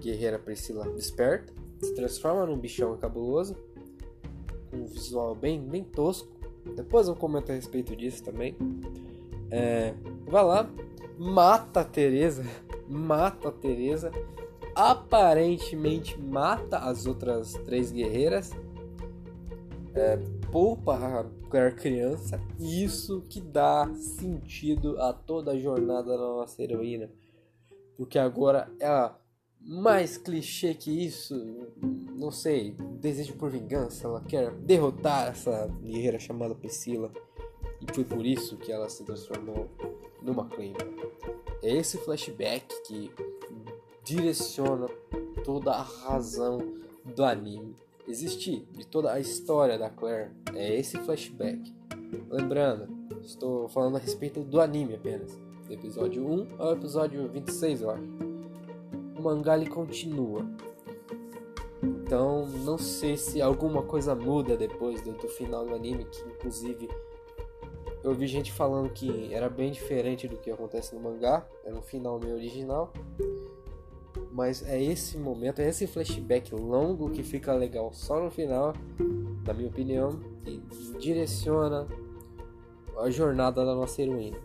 guerreira 0.00 0.38
Priscila 0.38 0.88
desperta, 0.90 1.52
se 1.82 1.94
transforma 1.94 2.46
num 2.46 2.58
bichão 2.58 2.96
cabuloso, 2.96 3.56
com 4.70 4.78
um 4.78 4.86
visual 4.86 5.34
bem, 5.34 5.60
bem 5.60 5.84
tosco. 5.84 6.32
Depois 6.76 7.08
eu 7.08 7.14
comento 7.14 7.52
a 7.52 7.54
respeito 7.54 7.94
disso 7.94 8.22
também. 8.22 8.56
É, 9.50 9.94
vai 10.26 10.44
lá, 10.44 10.70
mata 11.18 11.80
a 11.80 11.84
Teresa, 11.84 12.44
mata 12.88 13.48
a 13.48 13.52
Teresa, 13.52 14.10
aparentemente 14.74 16.20
mata 16.20 16.78
as 16.78 17.06
outras 17.06 17.52
três 17.64 17.92
guerreiras. 17.92 18.52
É, 19.94 20.16
poupa 20.50 20.96
a 20.96 21.70
criança, 21.70 22.40
isso 22.58 23.22
que 23.28 23.40
dá 23.40 23.88
sentido 23.94 25.00
a 25.00 25.12
toda 25.12 25.52
a 25.52 25.58
jornada 25.58 26.10
da 26.10 26.18
nossa 26.18 26.60
heroína. 26.60 27.08
Porque 27.96 28.18
agora 28.18 28.68
ela, 28.80 29.16
mais 29.66 30.18
clichê 30.18 30.74
que 30.74 30.90
isso, 30.90 31.34
não 32.14 32.30
sei, 32.30 32.76
desejo 33.00 33.34
por 33.34 33.50
vingança, 33.50 34.06
ela 34.06 34.20
quer 34.20 34.52
derrotar 34.52 35.28
essa 35.28 35.68
guerreira 35.82 36.18
chamada 36.18 36.54
Priscila. 36.54 37.10
E 37.80 37.94
foi 37.94 38.04
por 38.04 38.24
isso 38.24 38.56
que 38.56 38.70
ela 38.70 38.88
se 38.88 39.04
transformou 39.04 39.68
numa 40.22 40.46
Claymore. 40.46 40.94
É 41.62 41.76
esse 41.76 41.96
flashback 41.98 42.66
que 42.86 43.10
direciona 44.02 44.86
toda 45.44 45.72
a 45.72 45.82
razão 45.82 46.58
do 47.04 47.24
anime 47.24 47.74
existir, 48.06 48.66
de 48.72 48.86
toda 48.86 49.12
a 49.12 49.20
história 49.20 49.78
da 49.78 49.88
Claire, 49.88 50.30
é 50.54 50.78
esse 50.78 50.98
flashback. 50.98 51.74
Lembrando, 52.28 52.88
estou 53.22 53.68
falando 53.68 53.96
a 53.96 54.00
respeito 54.00 54.40
do 54.40 54.60
anime 54.60 54.94
apenas, 54.94 55.32
do 55.66 55.72
episódio 55.72 56.26
1 56.26 56.48
ao 56.58 56.72
episódio 56.72 57.28
26, 57.28 57.80
eu 57.80 57.90
acho. 57.90 58.33
Mangá 59.24 59.56
ele 59.56 59.68
continua. 59.68 60.46
Então, 61.82 62.46
não 62.46 62.78
sei 62.78 63.16
se 63.16 63.42
alguma 63.42 63.82
coisa 63.82 64.14
muda 64.14 64.56
depois 64.56 65.00
do, 65.02 65.12
do 65.12 65.28
final 65.28 65.66
do 65.66 65.74
anime, 65.74 66.04
que 66.04 66.22
inclusive 66.28 66.88
eu 68.02 68.14
vi 68.14 68.26
gente 68.26 68.52
falando 68.52 68.90
que 68.90 69.32
era 69.32 69.48
bem 69.48 69.72
diferente 69.72 70.28
do 70.28 70.36
que 70.36 70.50
acontece 70.50 70.94
no 70.94 71.00
mangá, 71.00 71.46
era 71.64 71.74
um 71.74 71.82
final 71.82 72.20
meio 72.20 72.34
original 72.34 72.92
mas 74.34 74.66
é 74.66 74.82
esse 74.82 75.16
momento, 75.16 75.60
é 75.60 75.68
esse 75.68 75.86
flashback 75.86 76.52
longo 76.52 77.08
que 77.08 77.22
fica 77.22 77.54
legal 77.54 77.92
só 77.92 78.20
no 78.20 78.32
final, 78.32 78.74
na 79.46 79.54
minha 79.54 79.68
opinião, 79.68 80.18
e 80.44 80.60
direciona 80.98 81.86
a 82.98 83.08
jornada 83.10 83.64
da 83.64 83.76
nossa 83.76 84.02
heroína. 84.02 84.36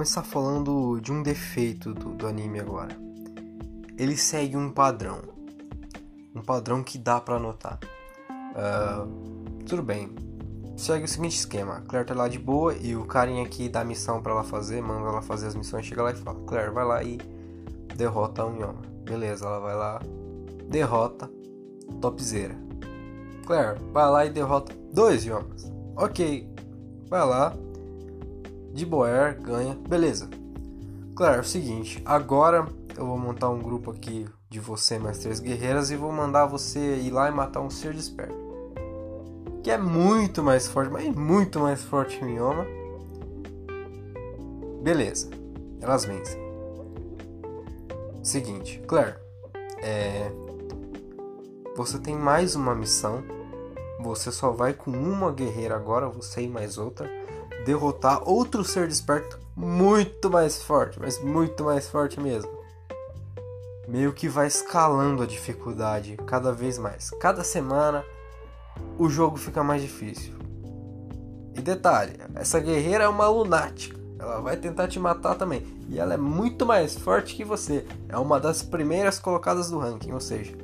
Começar 0.00 0.22
falando 0.22 0.98
de 0.98 1.12
um 1.12 1.22
defeito 1.22 1.92
do, 1.92 2.14
do 2.14 2.26
anime 2.26 2.58
agora. 2.58 2.96
Ele 3.98 4.16
segue 4.16 4.56
um 4.56 4.70
padrão, 4.70 5.20
um 6.34 6.40
padrão 6.40 6.82
que 6.82 6.96
dá 6.96 7.20
para 7.20 7.38
notar. 7.38 7.78
Uh, 8.30 9.62
tudo 9.66 9.82
bem. 9.82 10.08
Segue 10.74 11.04
o 11.04 11.08
seguinte 11.08 11.36
esquema: 11.36 11.76
a 11.76 11.80
Claire 11.82 12.08
tá 12.08 12.14
lá 12.14 12.28
de 12.28 12.38
boa 12.38 12.74
e 12.80 12.96
o 12.96 13.04
carinha 13.04 13.44
aqui 13.44 13.68
dá 13.68 13.84
missão 13.84 14.22
para 14.22 14.32
ela 14.32 14.42
fazer, 14.42 14.80
manda 14.80 15.06
ela 15.06 15.20
fazer 15.20 15.48
as 15.48 15.54
missões, 15.54 15.84
chega 15.84 16.02
lá 16.02 16.12
e 16.12 16.16
fala: 16.16 16.40
Claire, 16.46 16.70
vai 16.70 16.84
lá 16.86 17.04
e 17.04 17.18
derrota 17.94 18.46
um 18.46 18.56
Yoma. 18.56 18.80
Beleza, 19.04 19.44
ela 19.44 19.60
vai 19.60 19.74
lá, 19.74 20.00
derrota 20.66 21.30
topzera. 22.00 22.56
Claire, 23.44 23.78
vai 23.92 24.10
lá 24.10 24.24
e 24.24 24.30
derrota 24.30 24.74
dois 24.94 25.26
Yomas. 25.26 25.70
Ok, 25.94 26.50
vai 27.06 27.26
lá, 27.26 27.54
de 28.72 28.86
Boer, 28.86 29.40
ganha, 29.40 29.74
beleza. 29.88 30.28
Claro, 31.14 31.36
é 31.36 31.40
o 31.40 31.44
seguinte, 31.44 32.00
agora 32.04 32.66
eu 32.96 33.06
vou 33.06 33.18
montar 33.18 33.50
um 33.50 33.60
grupo 33.60 33.90
aqui 33.90 34.26
de 34.48 34.58
você 34.58 34.98
mais 34.98 35.18
três 35.18 35.38
guerreiras 35.38 35.90
e 35.90 35.96
vou 35.96 36.12
mandar 36.12 36.46
você 36.46 36.96
ir 36.96 37.10
lá 37.10 37.28
e 37.28 37.32
matar 37.32 37.60
um 37.60 37.70
ser 37.70 37.94
desperto. 37.94 38.34
Que 39.62 39.70
é 39.70 39.78
muito 39.78 40.42
mais 40.42 40.66
forte, 40.66 40.90
mas 40.90 41.14
muito 41.14 41.60
mais 41.60 41.82
forte 41.82 42.18
que 42.18 42.24
o 42.24 42.26
Mioma. 42.26 42.66
Beleza, 44.82 45.28
elas 45.80 46.04
vencem. 46.04 46.40
Seguinte, 48.22 48.82
Claire, 48.86 49.16
é... 49.82 50.30
você 51.76 51.98
tem 51.98 52.16
mais 52.16 52.54
uma 52.54 52.74
missão. 52.74 53.22
Você 54.00 54.32
só 54.32 54.50
vai 54.50 54.72
com 54.72 54.90
uma 54.90 55.30
guerreira 55.30 55.76
agora, 55.76 56.08
você 56.08 56.42
e 56.42 56.48
mais 56.48 56.78
outra, 56.78 57.06
derrotar 57.64 58.28
outro 58.28 58.64
ser 58.64 58.88
desperto 58.88 59.38
muito 59.56 60.30
mais 60.30 60.62
forte, 60.62 60.98
mas 61.00 61.22
muito 61.22 61.64
mais 61.64 61.88
forte 61.88 62.20
mesmo 62.20 62.60
meio 63.90 64.12
que 64.12 64.28
vai 64.28 64.46
escalando 64.46 65.24
a 65.24 65.26
dificuldade 65.26 66.16
cada 66.24 66.52
vez 66.52 66.78
mais. 66.78 67.10
Cada 67.10 67.42
semana 67.42 68.04
o 68.96 69.08
jogo 69.08 69.36
fica 69.36 69.64
mais 69.64 69.82
difícil. 69.82 70.32
E 71.56 71.60
detalhe, 71.60 72.16
essa 72.36 72.60
guerreira 72.60 73.04
é 73.04 73.08
uma 73.08 73.28
lunática. 73.28 73.98
Ela 74.16 74.40
vai 74.40 74.56
tentar 74.56 74.86
te 74.86 75.00
matar 75.00 75.34
também. 75.34 75.66
E 75.88 75.98
ela 75.98 76.14
é 76.14 76.16
muito 76.16 76.64
mais 76.64 76.96
forte 76.96 77.34
que 77.34 77.44
você. 77.44 77.84
É 78.08 78.16
uma 78.16 78.38
das 78.38 78.62
primeiras 78.62 79.18
colocadas 79.18 79.70
do 79.70 79.78
ranking, 79.78 80.12
ou 80.12 80.20
seja, 80.20 80.56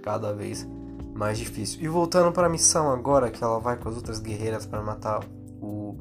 cada 0.00 0.32
vez 0.32 0.64
mais 1.12 1.38
difícil. 1.38 1.82
E 1.82 1.88
voltando 1.88 2.30
para 2.30 2.46
a 2.46 2.50
missão 2.50 2.88
agora, 2.92 3.30
que 3.30 3.42
ela 3.42 3.58
vai 3.58 3.76
com 3.76 3.88
as 3.88 3.96
outras 3.96 4.20
guerreiras 4.20 4.64
para 4.64 4.80
matar 4.80 5.24
o, 5.60 5.98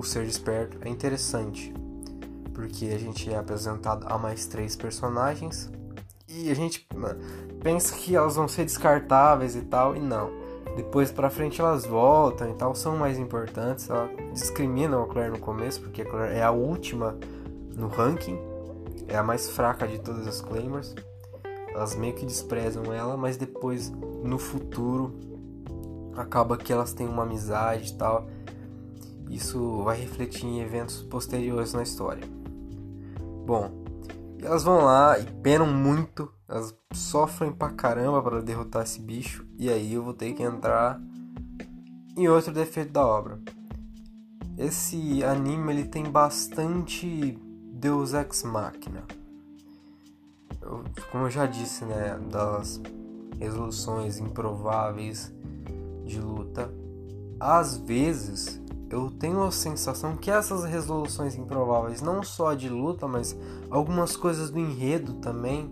o 0.00 0.02
ser 0.02 0.24
desperto, 0.24 0.78
é 0.80 0.88
interessante 0.88 1.72
porque 2.54 2.86
a 2.86 2.98
gente 2.98 3.32
é 3.32 3.36
apresentado 3.36 4.06
a 4.08 4.18
mais 4.18 4.46
três 4.46 4.76
personagens 4.76 5.70
e 6.28 6.50
a 6.50 6.54
gente 6.54 6.86
pensa 7.62 7.94
que 7.94 8.14
elas 8.14 8.36
vão 8.36 8.46
ser 8.46 8.64
descartáveis 8.64 9.56
e 9.56 9.62
tal, 9.62 9.96
e 9.96 10.00
não. 10.00 10.30
Depois 10.76 11.10
pra 11.10 11.28
frente 11.28 11.60
elas 11.60 11.84
voltam 11.84 12.50
e 12.50 12.54
tal, 12.54 12.74
são 12.74 12.96
mais 12.96 13.18
importantes. 13.18 13.90
Ela 13.90 14.08
discriminam 14.32 15.02
a 15.02 15.06
Claire 15.08 15.32
no 15.32 15.38
começo, 15.38 15.80
porque 15.80 16.02
a 16.02 16.04
Claire 16.04 16.36
é 16.36 16.42
a 16.42 16.50
última 16.50 17.18
no 17.74 17.88
ranking, 17.88 18.38
é 19.08 19.16
a 19.16 19.22
mais 19.22 19.50
fraca 19.50 19.88
de 19.88 19.98
todas 19.98 20.26
as 20.26 20.40
Claimers. 20.40 20.94
Elas 21.74 21.96
meio 21.96 22.14
que 22.14 22.24
desprezam 22.24 22.92
ela, 22.92 23.16
mas 23.16 23.36
depois 23.36 23.90
no 24.22 24.38
futuro 24.38 25.12
acaba 26.16 26.56
que 26.56 26.72
elas 26.72 26.92
têm 26.92 27.08
uma 27.08 27.24
amizade 27.24 27.90
e 27.90 27.94
tal. 27.96 28.28
Isso 29.30 29.82
vai 29.84 29.96
refletir 29.96 30.44
em 30.44 30.60
eventos 30.60 31.02
posteriores 31.04 31.72
na 31.72 31.82
história. 31.82 32.26
Bom, 33.46 33.70
elas 34.42 34.64
vão 34.64 34.84
lá 34.84 35.18
e 35.18 35.24
penam 35.24 35.66
muito, 35.66 36.30
elas 36.48 36.74
sofrem 36.92 37.52
pra 37.52 37.70
caramba 37.70 38.20
para 38.20 38.42
derrotar 38.42 38.82
esse 38.82 39.00
bicho, 39.00 39.46
e 39.56 39.70
aí 39.70 39.94
eu 39.94 40.02
vou 40.02 40.12
ter 40.12 40.32
que 40.32 40.42
entrar 40.42 41.00
em 42.16 42.28
outro 42.28 42.52
defeito 42.52 42.92
da 42.92 43.06
obra. 43.06 43.40
Esse 44.58 45.24
anime 45.24 45.72
ele 45.72 45.84
tem 45.84 46.04
bastante 46.04 47.38
Deus 47.72 48.12
Ex 48.12 48.42
Machina. 48.42 49.04
Eu, 50.60 50.84
como 51.10 51.24
eu 51.24 51.30
já 51.30 51.46
disse, 51.46 51.84
né, 51.84 52.18
das 52.30 52.80
resoluções 53.38 54.18
improváveis 54.18 55.32
de 56.04 56.20
luta, 56.20 56.70
às 57.38 57.78
vezes 57.78 58.59
eu 58.90 59.10
tenho 59.10 59.42
a 59.44 59.52
sensação 59.52 60.16
que 60.16 60.30
essas 60.30 60.64
resoluções 60.64 61.36
improváveis, 61.36 62.02
não 62.02 62.22
só 62.22 62.54
de 62.54 62.68
luta, 62.68 63.06
mas 63.06 63.36
algumas 63.70 64.16
coisas 64.16 64.50
do 64.50 64.58
enredo 64.58 65.14
também, 65.14 65.70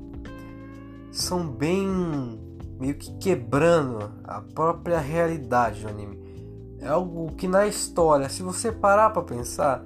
são 1.10 1.46
bem 1.46 2.38
meio 2.78 2.94
que 2.94 3.12
quebrando 3.18 4.12
a 4.22 4.40
própria 4.40 5.00
realidade 5.00 5.82
do 5.82 5.88
anime. 5.88 6.16
É 6.80 6.86
algo 6.86 7.32
que 7.32 7.48
na 7.48 7.66
história, 7.66 8.28
se 8.28 8.40
você 8.40 8.70
parar 8.70 9.10
para 9.10 9.22
pensar, 9.22 9.84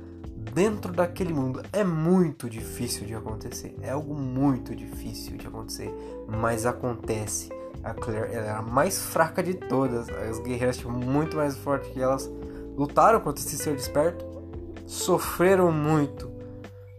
dentro 0.52 0.92
daquele 0.92 1.32
mundo 1.32 1.62
é 1.72 1.82
muito 1.82 2.50
difícil 2.50 3.06
de 3.06 3.14
acontecer. 3.14 3.74
É 3.80 3.90
algo 3.90 4.14
muito 4.14 4.76
difícil 4.76 5.38
de 5.38 5.46
acontecer, 5.46 5.90
mas 6.28 6.66
acontece. 6.66 7.48
A 7.82 7.94
Claire 7.94 8.32
ela 8.32 8.46
era 8.46 8.58
a 8.58 8.62
mais 8.62 8.98
fraca 8.98 9.42
de 9.42 9.54
todas. 9.54 10.08
As 10.10 10.38
guerreiras 10.38 10.76
tinham 10.76 10.92
muito 10.92 11.36
mais 11.36 11.56
forte 11.56 11.90
que 11.90 12.00
elas 12.00 12.30
lutaram 12.76 13.20
contra 13.20 13.42
esse 13.42 13.56
ser 13.56 13.74
desperto, 13.74 14.24
sofreram 14.86 15.70
muito. 15.70 16.30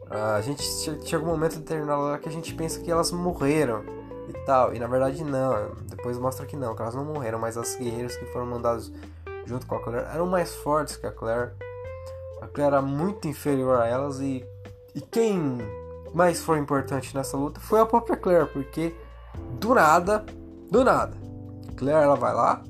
A 0.10 0.42
gente 0.42 0.64
chega 1.06 1.24
um 1.24 1.28
momento 1.28 1.58
determinado 1.58 2.04
lá 2.04 2.20
que 2.20 2.30
a 2.30 2.32
gente 2.32 2.54
pensa 2.54 2.80
que 2.80 2.92
elas 2.92 3.12
morreram 3.12 3.84
e 4.30 4.34
tal, 4.46 4.74
e 4.74 4.80
na 4.80 4.88
verdade 4.88 5.24
não. 5.24 5.72
Depois 5.88 6.18
mostra 6.18 6.46
que 6.46 6.56
não, 6.56 6.76
que 6.76 6.82
elas 6.82 6.94
não 6.94 7.04
morreram, 7.04 7.40
mas 7.40 7.58
as 7.58 7.76
guerreiras 7.76 8.16
que 8.16 8.26
foram 8.28 8.46
mandadas 8.46 8.92
junto 9.46 9.66
com 9.66 9.76
a 9.76 9.80
Claire 9.80 10.08
eram 10.14 10.28
mais 10.28 10.54
fortes 10.56 10.96
que 10.96 11.08
a 11.08 11.12
Claire. 11.12 11.52
A 12.42 12.48
Claire 12.48 12.76
era 12.76 12.82
muito 12.82 13.28
inferior 13.28 13.80
a 13.80 13.88
elas 13.88 14.20
e, 14.20 14.46
e 14.94 15.02
quem 15.02 15.58
mais 16.14 16.44
foi 16.44 16.60
importante 16.60 17.16
nessa 17.16 17.36
luta 17.36 17.60
foi 17.60 17.80
a 17.80 17.86
própria 17.86 18.16
Claire, 18.16 18.48
porque 18.48 18.96
do 19.60 19.74
nada, 19.74 20.24
do 20.70 20.84
nada, 20.84 21.18
Claire 21.76 22.04
ela 22.04 22.16
vai 22.16 22.34
lá 22.34 22.62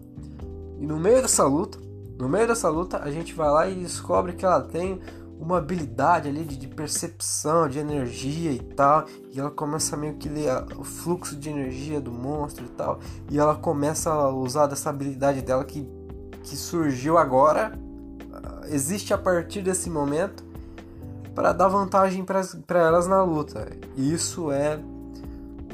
e 0.79 0.85
no 0.85 0.97
meio 0.97 1.21
dessa 1.21 1.43
luta 1.43 1.82
no 2.17 2.29
meio 2.29 2.47
dessa 2.47 2.69
luta, 2.69 2.99
a 2.99 3.11
gente 3.11 3.33
vai 3.33 3.49
lá 3.49 3.67
e 3.67 3.75
descobre 3.75 4.33
que 4.33 4.45
ela 4.45 4.61
tem 4.61 4.99
uma 5.39 5.57
habilidade 5.57 6.29
ali 6.29 6.45
de, 6.45 6.55
de 6.55 6.67
percepção, 6.67 7.67
de 7.67 7.79
energia 7.79 8.51
e 8.51 8.59
tal. 8.59 9.05
E 9.31 9.39
ela 9.39 9.51
começa 9.51 9.97
meio 9.97 10.15
que 10.15 10.29
ler 10.29 10.51
o 10.77 10.83
fluxo 10.83 11.35
de 11.35 11.49
energia 11.49 11.99
do 11.99 12.11
monstro 12.11 12.65
e 12.65 12.69
tal. 12.69 12.99
E 13.29 13.37
ela 13.37 13.55
começa 13.55 14.11
a 14.11 14.29
usar 14.29 14.67
dessa 14.67 14.89
habilidade 14.89 15.41
dela 15.41 15.63
que, 15.63 15.87
que 16.43 16.55
surgiu 16.55 17.17
agora, 17.17 17.77
ah, 18.31 18.61
existe 18.67 19.13
a 19.13 19.17
partir 19.17 19.61
desse 19.61 19.89
momento, 19.89 20.43
para 21.33 21.51
dar 21.51 21.67
vantagem 21.67 22.23
para 22.23 22.79
elas 22.79 23.07
na 23.07 23.23
luta. 23.23 23.67
Isso 23.97 24.51
é 24.51 24.79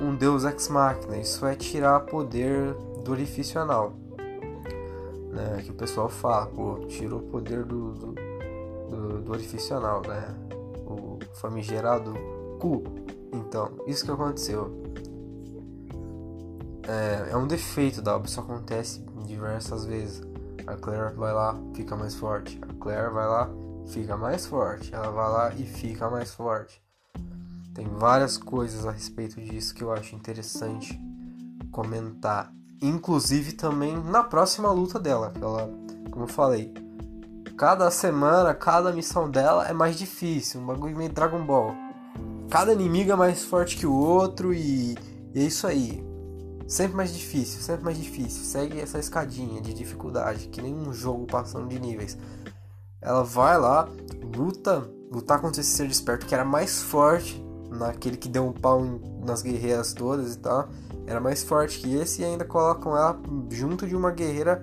um 0.01 0.15
Deus 0.15 0.45
Ex 0.45 0.69
Machina, 0.69 1.17
isso 1.17 1.45
é 1.45 1.53
tirar 1.53 1.99
poder 2.01 2.73
do 3.03 3.11
orifício 3.11 3.59
anal 3.59 3.93
né? 5.29 5.61
Que 5.63 5.71
o 5.71 5.75
pessoal 5.75 6.09
fala, 6.09 6.47
pô, 6.47 6.79
tirou 6.87 7.19
o 7.19 7.23
poder 7.23 7.63
do, 7.63 7.93
do, 7.93 8.15
do, 8.89 9.21
do 9.21 9.31
orifício 9.31 9.75
anal, 9.77 10.01
né? 10.01 10.35
O 10.85 11.19
famigerado 11.35 12.13
cu. 12.59 12.83
Então, 13.31 13.71
isso 13.87 14.05
que 14.05 14.11
aconteceu. 14.11 14.83
É, 16.87 17.31
é 17.31 17.37
um 17.37 17.47
defeito 17.47 18.01
da 18.01 18.15
obra, 18.15 18.27
isso 18.27 18.39
acontece 18.39 19.03
diversas 19.25 19.85
vezes. 19.85 20.21
A 20.65 20.75
Claire 20.75 21.13
vai 21.15 21.33
lá, 21.33 21.55
fica 21.73 21.95
mais 21.95 22.15
forte. 22.15 22.59
A 22.67 22.73
Claire 22.73 23.11
vai 23.11 23.27
lá, 23.27 23.49
fica 23.87 24.17
mais 24.17 24.45
forte. 24.45 24.93
Ela 24.93 25.09
vai 25.11 25.29
lá 25.29 25.53
e 25.55 25.65
fica 25.65 26.09
mais 26.09 26.33
forte. 26.33 26.81
Tem 27.73 27.87
várias 27.87 28.37
coisas 28.37 28.85
a 28.85 28.91
respeito 28.91 29.39
disso 29.39 29.73
que 29.73 29.83
eu 29.83 29.93
acho 29.93 30.15
interessante 30.15 30.99
comentar 31.71 32.51
inclusive 32.81 33.53
também 33.53 33.97
na 33.97 34.23
próxima 34.23 34.71
luta 34.71 34.99
dela. 34.99 35.33
Ela, 35.39 35.69
como 36.09 36.23
eu 36.25 36.29
falei, 36.29 36.73
cada 37.57 37.89
semana, 37.91 38.53
cada 38.53 38.91
missão 38.91 39.29
dela 39.29 39.67
é 39.67 39.73
mais 39.73 39.97
difícil, 39.97 40.61
um 40.61 40.65
bagulho 40.65 40.97
meio 40.97 41.11
Dragon 41.11 41.43
Ball. 41.45 41.75
Cada 42.49 42.73
inimigo 42.73 43.11
é 43.11 43.15
mais 43.15 43.43
forte 43.43 43.77
que 43.77 43.85
o 43.85 43.93
outro 43.93 44.53
e, 44.53 44.97
e 45.33 45.39
é 45.39 45.43
isso 45.43 45.67
aí. 45.67 46.03
Sempre 46.67 46.97
mais 46.97 47.13
difícil, 47.13 47.61
sempre 47.61 47.83
mais 47.83 47.97
difícil. 47.97 48.43
Segue 48.43 48.79
essa 48.79 48.99
escadinha 48.99 49.61
de 49.61 49.73
dificuldade, 49.73 50.47
que 50.47 50.61
nem 50.61 50.73
um 50.73 50.93
jogo 50.93 51.25
passando 51.25 51.67
de 51.67 51.79
níveis. 51.79 52.17
Ela 53.01 53.23
vai 53.23 53.57
lá, 53.57 53.87
luta, 54.35 54.87
lutar 55.11 55.41
contra 55.41 55.61
esse 55.61 55.71
ser 55.71 55.87
desperto 55.87 56.25
que 56.25 56.33
era 56.33 56.45
mais 56.45 56.81
forte 56.81 57.43
naquele 57.71 58.17
que 58.17 58.27
deu 58.27 58.45
um 58.45 58.51
pau 58.51 58.83
nas 59.23 59.41
guerreiras 59.41 59.93
todas 59.93 60.33
e 60.33 60.39
tal 60.39 60.69
era 61.09 61.19
mais 61.19 61.43
forte 61.43 61.79
que 61.79 61.95
esse 61.95 62.21
e 62.21 62.25
ainda 62.25 62.45
colocam 62.45 62.95
ela 62.95 63.19
junto 63.49 63.87
de 63.87 63.95
uma 63.95 64.11
guerreira 64.11 64.61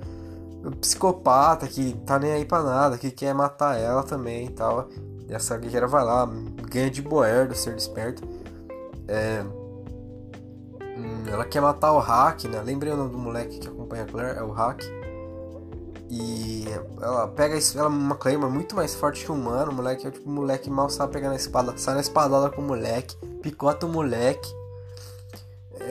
psicopata 0.81 1.67
que 1.67 1.93
tá 2.07 2.21
nem 2.21 2.33
aí 2.33 2.45
pra 2.45 2.63
nada, 2.63 2.97
que 2.97 3.11
quer 3.11 3.35
matar 3.35 3.77
ela 3.77 4.05
também 4.05 4.47
e 4.47 4.51
tal. 4.51 4.89
E 5.29 5.35
essa 5.35 5.57
guerreira 5.57 5.89
vai 5.89 6.05
lá, 6.05 6.25
ganha 6.71 6.89
de 6.89 7.03
boer 7.03 7.49
do 7.49 7.55
ser 7.57 7.75
desperto. 7.75 8.23
É, 9.09 9.45
hum, 10.81 11.25
ela 11.27 11.45
quer 11.45 11.61
matar 11.61 11.93
o 11.93 11.99
Hack, 11.99 12.45
né? 12.45 12.63
Lembrei 12.63 12.93
o 12.93 12.97
nome 12.97 13.11
do 13.11 13.19
moleque 13.19 13.59
que 13.59 13.67
acompanha 13.67 14.05
a 14.05 14.07
Claire, 14.07 14.39
é 14.39 14.43
o 14.43 14.53
Hack. 14.53 14.85
E 16.09 16.65
ela 17.03 17.27
pega 17.27 17.57
ela 17.75 17.87
é 17.87 17.89
uma 17.89 18.15
Claymore 18.15 18.53
muito 18.53 18.77
mais 18.77 18.95
forte 18.95 19.25
que 19.25 19.33
o 19.33 19.35
humano. 19.35 19.73
O 19.73 19.75
moleque 19.75 20.07
é 20.07 20.13
tipo, 20.13 20.31
moleque 20.31 20.71
mal 20.71 20.89
sabe 20.89 21.13
pegar 21.13 21.29
na 21.29 21.35
espada, 21.35 21.77
sai 21.77 21.95
na 21.95 22.01
espadada 22.01 22.51
com 22.51 22.63
o 22.63 22.65
moleque, 22.65 23.17
picota 23.43 23.85
o 23.85 23.89
moleque 23.89 24.49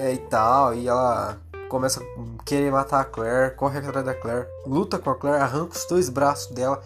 é, 0.05 0.13
e 0.13 0.17
tal, 0.17 0.75
e 0.75 0.87
ela 0.87 1.39
começa 1.67 1.99
a 1.99 2.43
querer 2.43 2.71
matar 2.71 3.01
a 3.01 3.05
Claire, 3.05 3.55
corre 3.55 3.79
atrás 3.79 4.05
da 4.05 4.13
Claire, 4.13 4.47
luta 4.67 4.99
com 4.99 5.09
a 5.09 5.15
Claire, 5.15 5.41
arranca 5.41 5.75
os 5.75 5.85
dois 5.85 6.09
braços 6.09 6.53
dela 6.53 6.79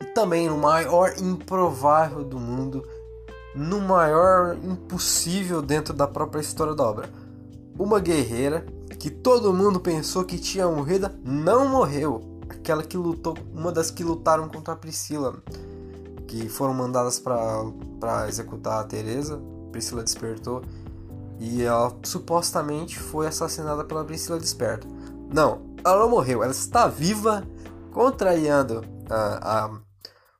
E 0.00 0.04
também 0.06 0.48
no 0.48 0.58
maior 0.58 1.14
improvável 1.16 2.24
do 2.24 2.40
mundo, 2.40 2.84
no 3.54 3.80
maior 3.80 4.56
impossível 4.64 5.62
dentro 5.62 5.94
da 5.94 6.08
própria 6.08 6.40
história 6.40 6.74
da 6.74 6.82
obra. 6.82 7.08
Uma 7.78 8.00
guerreira 8.00 8.66
que 8.98 9.10
todo 9.10 9.54
mundo 9.54 9.78
pensou 9.78 10.24
que 10.24 10.38
tinha 10.38 10.66
morrido 10.66 11.08
não 11.24 11.68
morreu. 11.68 12.40
Aquela 12.48 12.82
que 12.82 12.96
lutou, 12.96 13.36
uma 13.52 13.70
das 13.70 13.90
que 13.90 14.02
lutaram 14.02 14.48
contra 14.48 14.74
a 14.74 14.76
Priscila, 14.76 15.36
que 16.26 16.48
foram 16.48 16.74
mandadas 16.74 17.20
para 17.20 18.28
executar 18.28 18.80
a 18.80 18.84
Teresa. 18.84 19.40
Priscila 19.70 20.02
despertou 20.02 20.62
e 21.38 21.62
ela 21.62 21.94
supostamente 22.02 22.98
foi 22.98 23.26
assassinada 23.26 23.84
pela 23.84 24.04
Priscila 24.04 24.38
Desperta. 24.38 24.86
Não, 25.32 25.62
ela 25.84 26.00
não 26.00 26.10
morreu, 26.10 26.42
ela 26.42 26.52
está 26.52 26.86
viva, 26.86 27.46
contrariando 27.92 28.82
a, 29.10 29.64
a, 29.64 29.70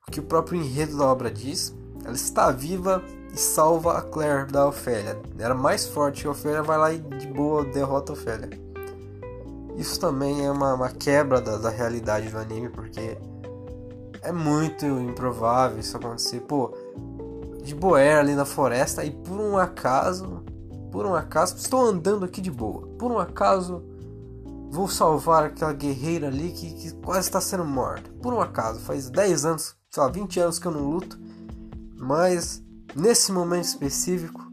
o 0.07 0.11
que 0.11 0.19
o 0.19 0.23
próprio 0.23 0.61
enredo 0.61 0.97
da 0.97 1.05
obra 1.05 1.31
diz. 1.31 1.75
Ela 2.03 2.15
está 2.15 2.51
viva 2.51 3.03
e 3.33 3.37
salva 3.37 3.97
a 3.97 4.01
Claire 4.01 4.51
da 4.51 4.67
Ofélia. 4.67 5.19
Era 5.37 5.53
mais 5.53 5.85
forte 5.85 6.21
que 6.21 6.27
a 6.27 6.31
Ofélia, 6.31 6.63
vai 6.63 6.77
lá 6.77 6.93
e 6.93 6.99
de 6.99 7.27
boa 7.27 7.65
derrota 7.65 8.11
a 8.11 8.13
Ofélia. 8.13 8.49
Isso 9.75 9.99
também 9.99 10.45
é 10.45 10.51
uma, 10.51 10.73
uma 10.73 10.89
quebra 10.89 11.39
da, 11.39 11.57
da 11.57 11.69
realidade 11.69 12.29
do 12.29 12.37
anime, 12.37 12.69
porque 12.69 13.17
é 14.21 14.31
muito 14.31 14.85
improvável 14.85 15.79
isso 15.79 15.95
acontecer. 15.97 16.41
Pô, 16.41 16.73
de 17.61 17.75
boer 17.75 18.17
ali 18.17 18.33
na 18.33 18.45
floresta 18.45 19.03
e 19.03 19.11
por 19.11 19.39
um 19.39 19.57
acaso, 19.57 20.36
por 20.91 21.05
um 21.05 21.15
acaso, 21.15 21.55
estou 21.57 21.81
andando 21.81 22.25
aqui 22.25 22.41
de 22.41 22.51
boa. 22.51 22.87
Por 22.97 23.11
um 23.11 23.19
acaso, 23.19 23.83
vou 24.69 24.87
salvar 24.87 25.45
aquela 25.45 25.73
guerreira 25.73 26.27
ali 26.27 26.51
que, 26.51 26.73
que 26.73 26.93
quase 26.95 27.27
está 27.27 27.41
sendo 27.41 27.65
morta. 27.65 28.09
Por 28.21 28.33
um 28.33 28.41
acaso, 28.41 28.79
faz 28.79 29.09
10 29.09 29.45
anos, 29.45 29.75
sei 29.89 30.03
lá, 30.03 30.09
20 30.09 30.39
anos 30.39 30.59
que 30.59 30.65
eu 30.65 30.71
não 30.71 30.89
luto, 30.89 31.19
mas 31.97 32.63
nesse 32.95 33.31
momento 33.31 33.65
específico, 33.65 34.45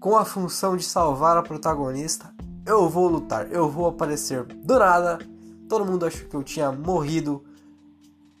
com 0.00 0.16
a 0.16 0.24
função 0.24 0.76
de 0.76 0.84
salvar 0.84 1.36
a 1.36 1.42
protagonista, 1.42 2.32
eu 2.64 2.88
vou 2.88 3.08
lutar, 3.08 3.50
eu 3.50 3.68
vou 3.68 3.86
aparecer 3.86 4.44
do 4.44 4.78
nada. 4.78 5.18
Todo 5.68 5.84
mundo 5.84 6.06
achou 6.06 6.28
que 6.28 6.36
eu 6.36 6.42
tinha 6.42 6.70
morrido, 6.72 7.44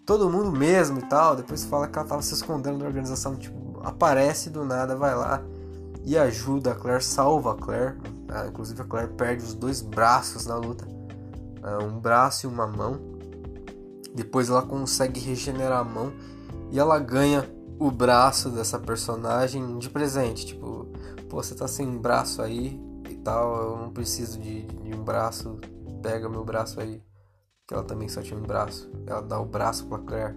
todo 0.06 0.30
mundo 0.30 0.50
mesmo 0.50 0.98
e 0.98 1.02
tal. 1.02 1.36
Depois 1.36 1.64
fala 1.64 1.88
que 1.88 1.98
ela 1.98 2.08
tava 2.08 2.22
se 2.22 2.32
escondendo 2.32 2.78
da 2.78 2.86
organização, 2.86 3.36
tipo, 3.36 3.80
aparece 3.82 4.50
do 4.50 4.64
nada, 4.64 4.96
vai 4.96 5.14
lá 5.14 5.42
e 6.08 6.16
ajuda 6.16 6.72
a 6.72 6.74
Claire, 6.74 7.04
salva 7.04 7.52
a 7.52 7.54
Claire. 7.54 7.98
Ah, 8.30 8.46
inclusive 8.46 8.80
a 8.80 8.84
Claire 8.86 9.12
perde 9.12 9.44
os 9.44 9.52
dois 9.52 9.82
braços 9.82 10.46
na 10.46 10.56
luta, 10.56 10.88
ah, 11.62 11.84
um 11.84 12.00
braço 12.00 12.46
e 12.46 12.48
uma 12.48 12.66
mão. 12.66 12.98
Depois 14.14 14.48
ela 14.48 14.62
consegue 14.62 15.20
regenerar 15.20 15.80
a 15.80 15.84
mão 15.84 16.10
e 16.70 16.78
ela 16.78 16.98
ganha 16.98 17.44
o 17.78 17.90
braço 17.90 18.48
dessa 18.48 18.78
personagem 18.78 19.78
de 19.78 19.90
presente. 19.90 20.46
Tipo, 20.46 20.88
pô, 21.28 21.42
você 21.42 21.54
tá 21.54 21.68
sem 21.68 21.86
braço 21.98 22.40
aí 22.40 22.80
e 23.10 23.14
tal, 23.16 23.72
eu 23.72 23.76
não 23.76 23.90
preciso 23.90 24.38
de, 24.40 24.62
de 24.62 24.94
um 24.94 25.04
braço, 25.04 25.60
pega 26.02 26.26
meu 26.26 26.42
braço 26.42 26.80
aí. 26.80 27.02
Que 27.66 27.74
ela 27.74 27.84
também 27.84 28.08
só 28.08 28.22
tinha 28.22 28.40
um 28.40 28.42
braço. 28.42 28.90
Ela 29.06 29.20
dá 29.20 29.38
o 29.38 29.44
braço 29.44 29.86
pra 29.86 29.98
Claire. 29.98 30.34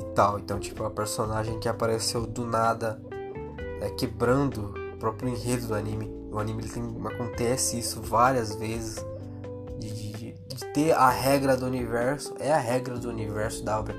E 0.00 0.04
tal. 0.16 0.40
Então, 0.40 0.58
tipo, 0.58 0.82
a 0.82 0.90
personagem 0.90 1.60
que 1.60 1.68
apareceu 1.68 2.26
do 2.26 2.44
nada, 2.44 3.00
é, 3.82 3.90
quebrando 3.90 4.74
o 4.94 4.96
próprio 4.96 5.28
enredo 5.28 5.66
do 5.66 5.74
anime. 5.74 6.10
O 6.30 6.38
anime 6.38 6.62
tem, 6.62 6.82
acontece 7.04 7.78
isso 7.78 8.00
várias 8.00 8.54
vezes. 8.54 9.04
De, 9.78 9.90
de, 9.90 10.32
de 10.32 10.64
ter 10.72 10.92
a 10.92 11.10
regra 11.10 11.56
do 11.56 11.66
universo, 11.66 12.34
é 12.38 12.52
a 12.52 12.58
regra 12.58 12.96
do 12.96 13.08
universo 13.08 13.64
da 13.64 13.80
obra. 13.80 13.94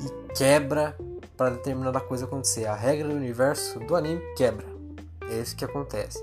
E 0.00 0.34
quebra 0.34 0.96
para 1.36 1.50
determinada 1.50 2.00
coisa 2.00 2.24
acontecer. 2.24 2.66
A 2.66 2.74
regra 2.74 3.08
do 3.08 3.14
universo 3.14 3.78
do 3.80 3.94
anime 3.94 4.22
quebra. 4.34 4.66
É 5.30 5.40
isso 5.40 5.54
que 5.54 5.64
acontece. 5.64 6.18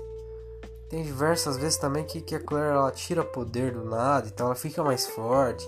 Tem 0.90 1.02
diversas 1.02 1.56
vezes 1.56 1.78
também 1.78 2.04
que, 2.04 2.20
que 2.20 2.34
a 2.34 2.40
Claire 2.40 2.74
ela 2.74 2.90
tira 2.90 3.24
poder 3.24 3.72
do 3.72 3.84
nada, 3.84 4.28
então 4.28 4.46
ela 4.46 4.54
fica 4.54 4.82
mais 4.82 5.06
forte. 5.06 5.66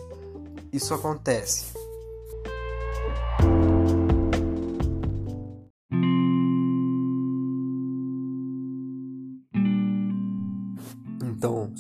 Isso 0.73 0.93
acontece. 0.93 1.78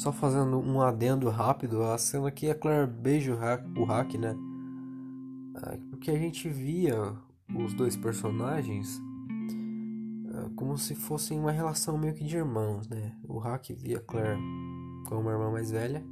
Só 0.08 0.12
fazendo 0.12 0.58
um 0.58 0.80
adendo 0.80 1.28
rápido, 1.28 1.82
a 1.82 1.98
cena 1.98 2.30
que 2.30 2.50
a 2.50 2.54
Claire 2.54 2.90
beija 2.90 3.34
o 3.34 3.36
hack, 3.36 3.62
o 3.76 3.84
hack 3.84 4.14
né? 4.14 4.34
É, 5.66 5.76
porque 5.90 6.10
a 6.10 6.18
gente 6.18 6.48
via 6.48 7.14
os 7.54 7.74
dois 7.74 7.96
personagens 7.96 9.00
uh, 10.28 10.50
como 10.54 10.78
se 10.78 10.94
fossem 10.94 11.38
uma 11.38 11.50
relação 11.50 11.98
meio 11.98 12.14
que 12.14 12.24
de 12.24 12.36
irmãos, 12.36 12.88
né? 12.88 13.12
O 13.26 13.38
Hack 13.38 13.70
via 13.72 14.00
Claire 14.00 14.38
como 15.06 15.22
uma 15.22 15.32
irmã 15.32 15.50
mais 15.50 15.70
velha 15.70 16.02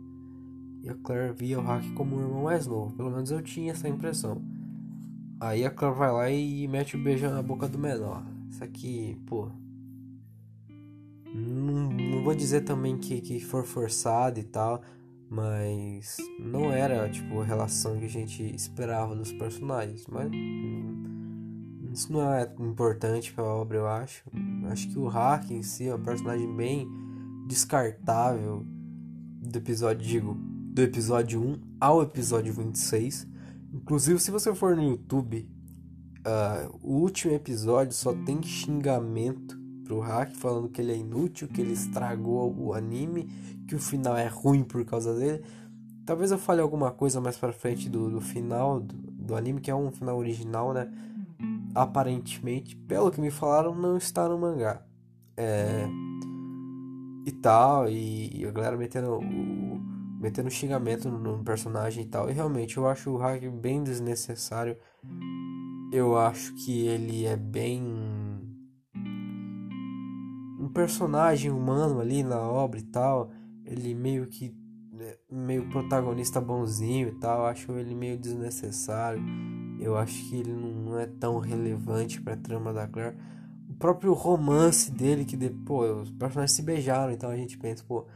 e 0.82 0.90
a 0.90 0.94
Claire 0.94 1.32
via 1.32 1.58
o 1.58 1.62
Hack 1.62 1.94
como 1.94 2.16
um 2.16 2.20
irmão 2.20 2.42
mais 2.44 2.66
novo. 2.66 2.94
Pelo 2.96 3.10
menos 3.10 3.30
eu 3.30 3.40
tinha 3.40 3.72
essa 3.72 3.88
impressão. 3.88 4.42
Aí 5.40 5.64
a 5.64 5.70
Claire 5.70 5.96
vai 5.96 6.12
lá 6.12 6.30
e 6.30 6.66
mete 6.68 6.96
o 6.96 7.02
beijo 7.02 7.28
na 7.30 7.42
boca 7.42 7.68
do 7.68 7.78
menor. 7.78 8.26
Isso 8.50 8.62
aqui, 8.62 9.16
pô. 9.26 9.50
Não, 11.36 11.90
não 11.90 12.24
vou 12.24 12.34
dizer 12.34 12.62
também 12.62 12.96
que, 12.96 13.20
que 13.20 13.38
for 13.40 13.64
forçado 13.64 14.40
e 14.40 14.42
tal, 14.42 14.82
mas 15.28 16.16
não 16.38 16.72
era 16.72 17.08
tipo 17.10 17.40
a 17.40 17.44
relação 17.44 17.98
que 17.98 18.06
a 18.06 18.08
gente 18.08 18.42
esperava 18.54 19.14
dos 19.14 19.32
personagens. 19.32 20.06
Mas 20.06 20.32
isso 21.92 22.10
não 22.10 22.32
é 22.32 22.50
importante 22.58 23.32
para 23.32 23.44
a 23.44 23.54
obra, 23.54 23.76
eu 23.76 23.86
acho. 23.86 24.24
Acho 24.70 24.88
que 24.88 24.98
o 24.98 25.08
Hack 25.08 25.50
em 25.50 25.62
si 25.62 25.88
é 25.88 25.94
um 25.94 26.02
personagem 26.02 26.54
bem 26.56 26.88
descartável 27.46 28.64
do 29.42 29.58
episódio, 29.58 30.06
digo, 30.06 30.34
do 30.34 30.82
episódio 30.82 31.40
1 31.40 31.60
ao 31.80 32.02
episódio 32.02 32.52
26. 32.52 33.28
Inclusive, 33.74 34.18
se 34.18 34.30
você 34.30 34.54
for 34.54 34.74
no 34.74 34.82
YouTube, 34.82 35.48
uh, 36.20 36.78
o 36.82 36.94
último 37.00 37.34
episódio 37.34 37.92
só 37.92 38.14
tem 38.24 38.42
xingamento 38.42 39.65
pro 39.86 40.00
Hack 40.00 40.34
falando 40.34 40.68
que 40.68 40.80
ele 40.80 40.92
é 40.92 40.96
inútil, 40.96 41.48
que 41.48 41.60
ele 41.60 41.72
estragou 41.72 42.54
o 42.58 42.74
anime, 42.74 43.24
que 43.68 43.74
o 43.74 43.78
final 43.78 44.16
é 44.16 44.26
ruim 44.26 44.64
por 44.64 44.84
causa 44.84 45.14
dele. 45.14 45.44
Talvez 46.04 46.30
eu 46.30 46.38
fale 46.38 46.60
alguma 46.60 46.90
coisa 46.90 47.20
mais 47.20 47.36
pra 47.36 47.52
frente 47.52 47.88
do, 47.88 48.10
do 48.10 48.20
final 48.20 48.80
do, 48.80 48.94
do 48.94 49.36
anime, 49.36 49.60
que 49.60 49.70
é 49.70 49.74
um 49.74 49.90
final 49.90 50.16
original, 50.18 50.72
né? 50.72 50.88
aparentemente, 51.76 52.74
pelo 52.74 53.10
que 53.10 53.20
me 53.20 53.30
falaram, 53.30 53.74
não 53.74 53.98
está 53.98 54.26
no 54.28 54.38
mangá. 54.38 54.82
É, 55.36 55.86
e 57.26 57.32
tal, 57.32 57.88
e, 57.88 58.40
e 58.40 58.46
a 58.46 58.50
galera 58.50 58.76
metendo 58.76 59.18
o, 59.18 59.80
metendo 60.18 60.50
xingamento 60.50 61.10
no, 61.10 61.18
no, 61.18 61.44
personagem 61.44 62.04
e 62.04 62.06
tal. 62.06 62.30
E 62.30 62.32
realmente 62.32 62.78
eu 62.78 62.88
acho 62.88 63.10
o 63.10 63.18
hack 63.18 63.42
bem 63.50 63.82
desnecessário. 63.82 64.76
Eu 65.92 66.16
acho 66.16 66.54
que 66.54 66.86
ele 66.86 67.26
é 67.26 67.36
bem 67.36 67.82
personagem 70.76 71.50
humano 71.50 72.00
ali 72.00 72.22
na 72.22 72.38
obra 72.38 72.78
e 72.78 72.82
tal. 72.82 73.30
Ele 73.64 73.94
meio 73.94 74.26
que 74.26 74.54
né, 74.92 75.14
meio 75.30 75.66
protagonista 75.70 76.38
bonzinho 76.38 77.08
e 77.08 77.12
tal. 77.12 77.40
Eu 77.40 77.46
acho 77.46 77.72
ele 77.72 77.94
meio 77.94 78.18
desnecessário. 78.18 79.22
Eu 79.80 79.96
acho 79.96 80.28
que 80.28 80.36
ele 80.36 80.52
não 80.52 80.98
é 80.98 81.06
tão 81.06 81.38
relevante 81.38 82.20
pra 82.20 82.36
trama 82.36 82.74
da 82.74 82.86
Claire. 82.86 83.16
O 83.70 83.74
próprio 83.74 84.12
romance 84.12 84.92
dele, 84.92 85.24
que 85.24 85.36
depois 85.36 85.90
os 85.96 86.10
personagens 86.10 86.52
se 86.52 86.62
beijaram, 86.62 87.12
então 87.12 87.30
a 87.30 87.36
gente 87.36 87.58
pensa, 87.58 87.82
pô, 87.82 88.06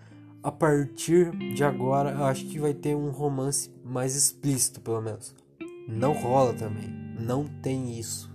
a 0.42 0.52
partir 0.52 1.30
de 1.54 1.64
agora 1.64 2.12
eu 2.12 2.24
acho 2.24 2.46
que 2.46 2.58
vai 2.58 2.72
ter 2.72 2.94
um 2.94 3.10
romance 3.10 3.70
mais 3.84 4.14
explícito, 4.14 4.80
pelo 4.80 5.00
menos. 5.00 5.34
Não 5.88 6.12
rola 6.12 6.54
também, 6.54 6.88
não 7.18 7.44
tem 7.44 7.98
isso. 7.98 8.30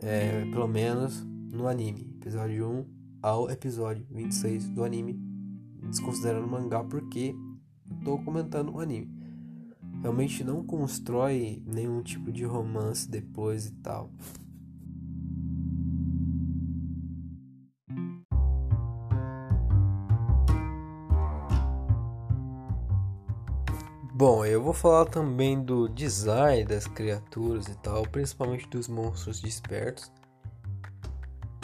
É, 0.00 0.44
pelo 0.52 0.68
menos 0.68 1.26
no 1.50 1.66
anime, 1.66 2.14
episódio 2.20 2.68
1 2.68 2.95
ao 3.26 3.50
episódio 3.50 4.06
26 4.10 4.70
do 4.70 4.84
anime, 4.84 5.18
desconsiderando 5.88 6.46
o 6.46 6.50
mangá 6.50 6.84
porque 6.84 7.34
estou 7.98 8.22
comentando 8.22 8.72
o 8.72 8.80
anime 8.80 9.16
realmente 10.00 10.44
não 10.44 10.64
constrói 10.64 11.60
nenhum 11.66 12.02
tipo 12.02 12.30
de 12.30 12.44
romance 12.44 13.10
depois 13.10 13.66
e 13.66 13.72
tal. 13.72 14.10
Bom, 24.14 24.46
eu 24.46 24.62
vou 24.62 24.72
falar 24.72 25.04
também 25.06 25.60
do 25.60 25.88
design 25.88 26.64
das 26.64 26.86
criaturas 26.86 27.66
e 27.66 27.76
tal, 27.78 28.02
principalmente 28.04 28.66
dos 28.68 28.88
monstros 28.88 29.40
despertos. 29.40 30.10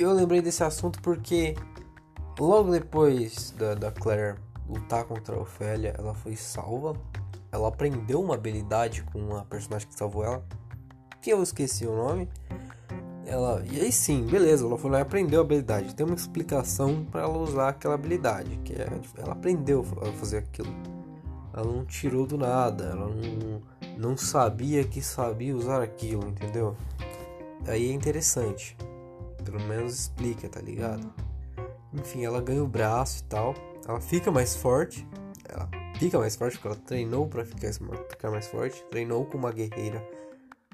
Eu 0.02 0.12
lembrei 0.12 0.42
desse 0.42 0.64
assunto 0.64 1.00
porque 1.00 1.54
logo 2.38 2.70
depois 2.70 3.52
da, 3.52 3.74
da 3.74 3.90
Claire 3.90 4.38
lutar 4.68 5.04
contra 5.04 5.36
a 5.36 5.38
Ofélia, 5.38 5.94
ela 5.98 6.14
foi 6.14 6.36
salva 6.36 6.96
ela 7.52 7.68
aprendeu 7.68 8.22
uma 8.22 8.34
habilidade 8.34 9.02
com 9.12 9.36
a 9.36 9.44
personagem 9.44 9.86
que 9.86 9.94
salvou 9.94 10.24
ela, 10.24 10.42
que 11.20 11.30
eu 11.30 11.42
esqueci 11.42 11.86
o 11.86 11.94
nome. 11.94 12.26
Ela, 13.26 13.62
e 13.70 13.78
aí 13.78 13.92
sim, 13.92 14.26
beleza, 14.26 14.64
ela 14.64 14.78
foi 14.78 14.90
lá 14.90 14.98
e 14.98 15.02
aprendeu 15.02 15.40
a 15.40 15.44
habilidade. 15.44 15.94
Tem 15.94 16.04
uma 16.04 16.14
explicação 16.14 17.04
para 17.04 17.20
ela 17.20 17.38
usar 17.38 17.68
aquela 17.68 17.94
habilidade, 17.94 18.58
que 18.64 18.72
é, 18.72 18.88
ela 19.18 19.32
aprendeu 19.32 19.84
a 20.00 20.12
fazer 20.12 20.38
aquilo. 20.38 20.74
Ela 21.52 21.66
não 21.66 21.84
tirou 21.84 22.26
do 22.26 22.38
nada, 22.38 22.84
ela 22.84 23.08
não, 23.08 23.62
não 23.98 24.16
sabia 24.16 24.82
que 24.82 25.02
sabia 25.02 25.54
usar 25.54 25.82
aquilo, 25.82 26.26
entendeu? 26.26 26.74
Aí 27.66 27.90
é 27.90 27.92
interessante. 27.92 28.76
Pelo 29.42 29.60
menos 29.60 30.00
explica, 30.00 30.48
tá 30.48 30.60
ligado? 30.60 31.12
Enfim, 31.92 32.24
ela 32.24 32.40
ganha 32.40 32.62
o 32.62 32.66
braço 32.66 33.20
e 33.20 33.24
tal. 33.24 33.54
Ela 33.86 34.00
fica 34.00 34.30
mais 34.30 34.56
forte. 34.56 35.06
Ela 35.48 35.68
fica 35.98 36.18
mais 36.18 36.36
forte 36.36 36.56
porque 36.56 36.68
ela 36.68 36.76
treinou 36.76 37.28
para 37.28 37.44
ficar, 37.44 37.72
ficar 38.08 38.30
mais 38.30 38.46
forte. 38.46 38.82
Treinou 38.90 39.26
com 39.26 39.36
uma 39.36 39.52
guerreira 39.52 40.02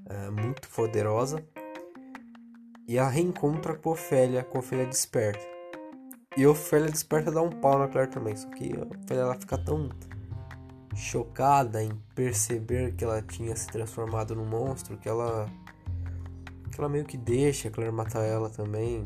uh, 0.07 0.33
muito 0.33 0.68
poderosa. 0.68 1.42
E 2.87 2.98
a 2.98 3.09
reencontra 3.09 3.74
com 3.74 3.90
Ofélia, 3.90 4.44
com 4.44 4.59
Ofélia 4.61 4.87
desperta. 4.87 5.44
E 6.37 6.46
Ofélia 6.46 6.90
desperta 6.90 7.31
dá 7.31 7.42
um 7.42 7.50
pau 7.50 7.78
na 7.78 7.88
Claire 7.88 8.11
também. 8.11 8.37
Só 8.37 8.48
que 8.50 8.72
a 8.76 8.85
Ofélia 8.85 9.22
ela 9.22 9.35
fica 9.35 9.59
tão 9.59 9.90
chocada 10.94 11.83
em 11.83 11.90
perceber 12.14 12.94
que 12.94 13.04
ela 13.04 13.22
tinha 13.22 13.54
se 13.54 13.66
transformado 13.68 14.35
num 14.35 14.44
monstro 14.44 14.96
que 14.96 15.09
ela 15.09 15.48
ela 16.80 16.88
meio 16.88 17.04
que 17.04 17.16
deixa 17.16 17.68
a 17.68 17.70
Claire 17.70 17.92
matar 17.92 18.24
ela 18.24 18.48
também 18.48 19.04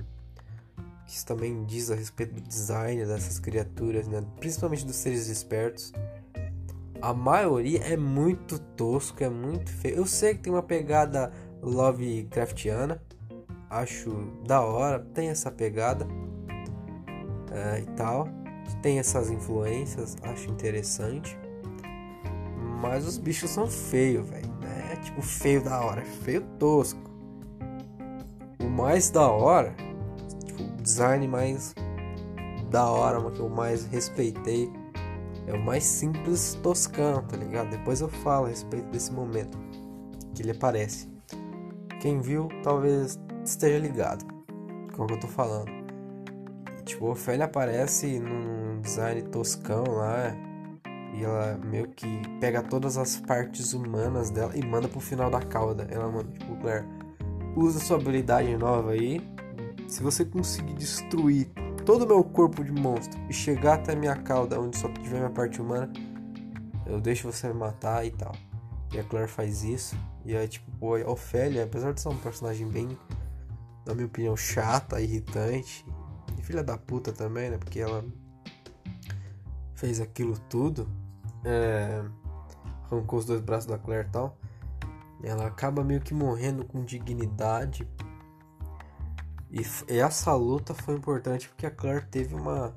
isso 1.13 1.27
também 1.27 1.65
diz 1.65 1.91
a 1.91 1.95
respeito 1.95 2.35
do 2.35 2.41
design 2.41 3.05
dessas 3.05 3.39
criaturas, 3.39 4.09
né? 4.09 4.25
principalmente 4.41 4.87
dos 4.87 4.97
seres 4.97 5.27
despertos. 5.27 5.93
A 7.03 7.13
maioria 7.13 7.81
é 7.81 7.97
muito 7.99 8.59
tosco, 8.59 9.23
é 9.23 9.29
muito 9.29 9.71
feio. 9.71 9.97
Eu 9.97 10.07
sei 10.07 10.35
que 10.35 10.41
tem 10.41 10.53
uma 10.53 10.63
pegada 10.63 11.31
Lovecraftiana, 11.61 13.03
acho 13.69 14.11
da 14.47 14.63
hora, 14.63 15.01
tem 15.13 15.29
essa 15.29 15.51
pegada 15.51 16.07
é, 17.51 17.81
e 17.81 17.87
tal, 17.95 18.27
tem 18.81 18.99
essas 18.99 19.31
influências, 19.31 20.17
acho 20.23 20.49
interessante. 20.51 21.37
Mas 22.81 23.07
os 23.07 23.19
bichos 23.19 23.51
são 23.51 23.67
feios, 23.67 24.29
velho. 24.29 24.51
É 24.91 24.97
tipo 24.97 25.21
feio 25.21 25.63
da 25.63 25.81
hora, 25.81 26.03
feio 26.25 26.41
tosco. 26.59 27.12
O 28.73 28.75
mais 28.75 29.11
da 29.11 29.31
hora 29.31 29.75
design 30.81 31.29
mais 31.29 31.75
da 32.71 32.87
hora, 32.87 33.31
que 33.31 33.39
eu 33.39 33.51
mais 33.51 33.85
respeitei. 33.85 34.73
É 35.47 35.53
o 35.53 35.63
mais 35.63 35.85
simples 35.85 36.55
toscão, 36.63 37.23
tá 37.23 37.37
ligado? 37.37 37.69
Depois 37.69 38.01
eu 38.01 38.09
falo 38.09 38.47
a 38.47 38.49
respeito 38.49 38.87
desse 38.87 39.13
momento 39.13 39.59
que 40.35 40.41
ele 40.41 40.53
aparece. 40.53 41.07
Quem 42.01 42.19
viu 42.19 42.49
talvez 42.63 43.21
esteja 43.45 43.79
ligado 43.79 44.25
com 44.97 45.03
o 45.03 45.07
que 45.07 45.13
eu 45.13 45.21
tô 45.21 45.29
falando. 45.29 45.71
Tipo, 46.87 47.09
a 47.09 47.11
Ofélia 47.11 47.45
aparece 47.45 48.19
num 48.21 48.81
design 48.81 49.21
toscão 49.25 49.85
lá. 49.87 50.35
E 51.13 51.23
ela 51.23 51.61
meio 51.63 51.89
que 51.89 52.23
pega 52.41 52.63
todas 52.63 52.97
as 52.97 53.21
partes 53.21 53.75
humanas 53.75 54.31
dela 54.31 54.57
e 54.57 54.65
manda 54.65 54.89
pro 54.89 54.99
final 54.99 55.29
da 55.29 55.41
cauda. 55.41 55.87
Ela 55.91 56.09
manda, 56.09 56.33
tipo, 56.33 56.57
usa 57.57 57.81
sua 57.81 57.97
habilidade 57.97 58.57
nova 58.57 58.93
aí 58.93 59.21
se 59.93 60.03
você 60.03 60.25
conseguir 60.25 60.73
destruir 60.75 61.51
todo 61.85 62.05
o 62.05 62.07
meu 62.07 62.25
corpo 62.25 62.65
de 62.65 62.73
monstro 62.73 63.21
e 63.29 63.33
chegar 63.33 63.75
até 63.75 63.95
minha 63.95 64.17
cauda, 64.17 64.59
onde 64.59 64.79
só 64.79 64.89
tiver 64.89 65.19
minha 65.19 65.31
parte 65.31 65.61
humana, 65.61 65.93
eu 66.87 67.01
deixo 67.01 67.31
você 67.31 67.49
me 67.49 67.55
matar 67.55 68.07
e 68.07 68.11
tal. 68.11 68.33
E 68.93 68.99
a 68.99 69.05
Claire 69.05 69.29
faz 69.29 69.63
isso. 69.63 69.97
E 70.25 70.35
é 70.35 70.47
tipo, 70.47 70.95
a 70.95 71.11
Ofélia, 71.11 71.65
apesar 71.65 71.93
de 71.93 72.01
ser 72.01 72.09
um 72.09 72.17
personagem 72.17 72.67
bem, 72.69 72.97
na 73.87 73.95
minha 73.95 74.07
opinião, 74.07 74.37
chata, 74.37 75.01
irritante, 75.01 75.85
e 76.39 76.43
filha 76.43 76.63
da 76.63 76.79
puta 76.79 77.13
também, 77.13 77.51
né? 77.51 77.59
Porque 77.59 77.81
ela 77.81 78.05
fez 79.75 80.01
aquilo 80.01 80.39
tudo. 80.49 80.89
É, 81.45 82.03
arrancou 82.85 83.19
os 83.19 83.25
dois 83.25 83.41
braços 83.41 83.67
da 83.67 83.79
Claire 83.79 84.09
e 84.09 84.11
tal. 84.11 84.39
Ela 85.23 85.47
acaba 85.47 85.85
meio 85.85 86.01
que 86.01 86.13
morrendo 86.13 86.65
com 86.65 86.85
dignidade 86.85 87.87
e, 89.53 89.61
essa 89.99 90.35
luta 90.35 90.73
foi 90.73 90.95
importante 90.95 91.47
porque 91.47 91.67
a 91.67 91.71
Claire 91.71 92.07
teve 92.07 92.35
uma, 92.35 92.73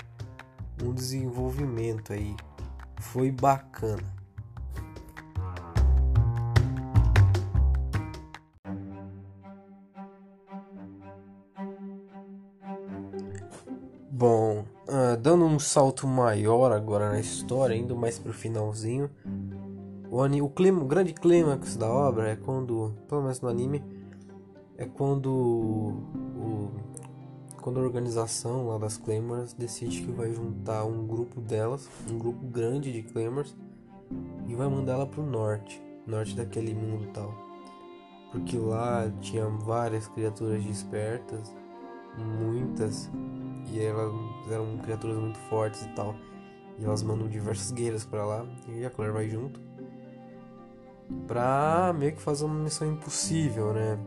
um 0.83 0.93
desenvolvimento 0.93 2.11
aí. 2.11 2.35
Foi 2.97 3.31
bacana. 3.31 4.03
Bom, 14.11 14.65
uh, 14.87 15.15
dando 15.17 15.45
um 15.45 15.59
salto 15.59 16.05
maior 16.05 16.73
agora 16.73 17.09
na 17.09 17.21
história, 17.21 17.73
indo 17.73 17.95
mais 17.95 18.19
pro 18.19 18.33
finalzinho. 18.33 19.09
O, 20.15 20.23
o, 20.23 20.49
clima, 20.49 20.81
o 20.81 20.85
grande 20.85 21.13
clímax 21.13 21.75
da 21.75 21.89
obra 21.89 22.29
é 22.29 22.37
quando, 22.37 22.93
pelo 23.05 23.23
menos 23.23 23.41
no 23.41 23.49
anime, 23.49 23.83
é 24.77 24.85
quando 24.85 25.27
o, 25.27 26.71
quando 27.61 27.81
a 27.81 27.83
organização 27.83 28.65
lá 28.69 28.77
das 28.77 28.95
Claymores 28.95 29.51
decide 29.51 30.03
que 30.03 30.11
vai 30.13 30.31
juntar 30.31 30.85
um 30.85 31.05
grupo 31.05 31.41
delas, 31.41 31.89
um 32.09 32.17
grupo 32.17 32.47
grande 32.47 32.93
de 32.93 33.03
Claymores, 33.03 33.57
e 34.47 34.55
vai 34.55 34.69
mandar 34.69 34.93
ela 34.93 35.05
pro 35.05 35.21
norte, 35.21 35.83
norte 36.07 36.33
daquele 36.33 36.73
mundo 36.73 37.11
tal. 37.11 37.35
Porque 38.31 38.57
lá 38.57 39.11
tinha 39.19 39.45
várias 39.49 40.07
criaturas 40.07 40.63
despertas, 40.63 41.53
muitas, 42.17 43.11
e 43.69 43.81
elas 43.81 44.13
eram 44.49 44.77
criaturas 44.77 45.17
muito 45.17 45.39
fortes 45.49 45.81
e 45.81 45.89
tal. 45.89 46.15
E 46.79 46.85
elas 46.85 47.03
mandam 47.03 47.27
diversas 47.27 47.69
guerreiras 47.71 48.05
para 48.05 48.25
lá, 48.25 48.45
e 48.69 48.85
a 48.85 48.89
Claire 48.89 49.13
vai 49.13 49.27
junto. 49.27 49.74
Pra 51.27 51.93
meio 51.97 52.13
que 52.13 52.21
fazer 52.21 52.45
uma 52.45 52.63
missão 52.63 52.87
impossível, 52.91 53.73
né? 53.73 53.97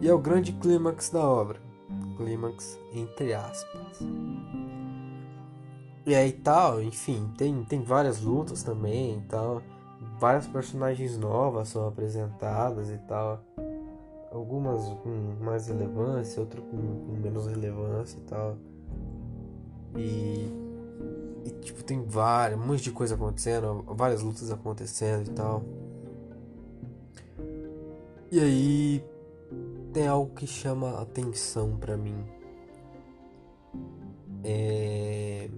E 0.00 0.08
é 0.08 0.14
o 0.14 0.18
grande 0.18 0.52
clímax 0.52 1.10
da 1.10 1.20
obra. 1.20 1.60
Clímax 2.16 2.78
entre 2.92 3.34
aspas. 3.34 4.00
E 6.04 6.14
aí 6.14 6.32
tal, 6.32 6.80
enfim, 6.82 7.32
tem, 7.36 7.64
tem 7.64 7.82
várias 7.82 8.20
lutas 8.20 8.62
também 8.62 9.18
e 9.18 9.20
tal. 9.22 9.60
Várias 10.18 10.46
personagens 10.46 11.18
novas 11.18 11.68
são 11.68 11.86
apresentadas 11.88 12.90
e 12.90 12.98
tal. 13.08 13.42
Algumas 14.30 14.84
com 15.02 15.36
mais 15.40 15.66
relevância, 15.66 16.40
outras 16.40 16.64
com 16.64 16.76
menos 17.20 17.46
relevância 17.46 18.18
e 18.18 18.22
tal. 18.22 18.56
E, 19.96 20.65
e 21.46 21.50
tipo, 21.60 21.84
tem 21.84 22.02
várias, 22.04 22.58
um 22.58 22.66
monte 22.66 22.82
de 22.82 22.90
coisa 22.90 23.14
acontecendo, 23.14 23.84
várias 23.88 24.22
lutas 24.22 24.50
acontecendo 24.50 25.30
e 25.30 25.32
tal. 25.32 25.62
E 28.30 28.40
aí 28.40 29.04
tem 29.92 30.06
algo 30.06 30.34
que 30.34 30.46
chama 30.46 31.00
atenção 31.00 31.76
para 31.76 31.96
mim. 31.96 32.24
É... 34.42 35.48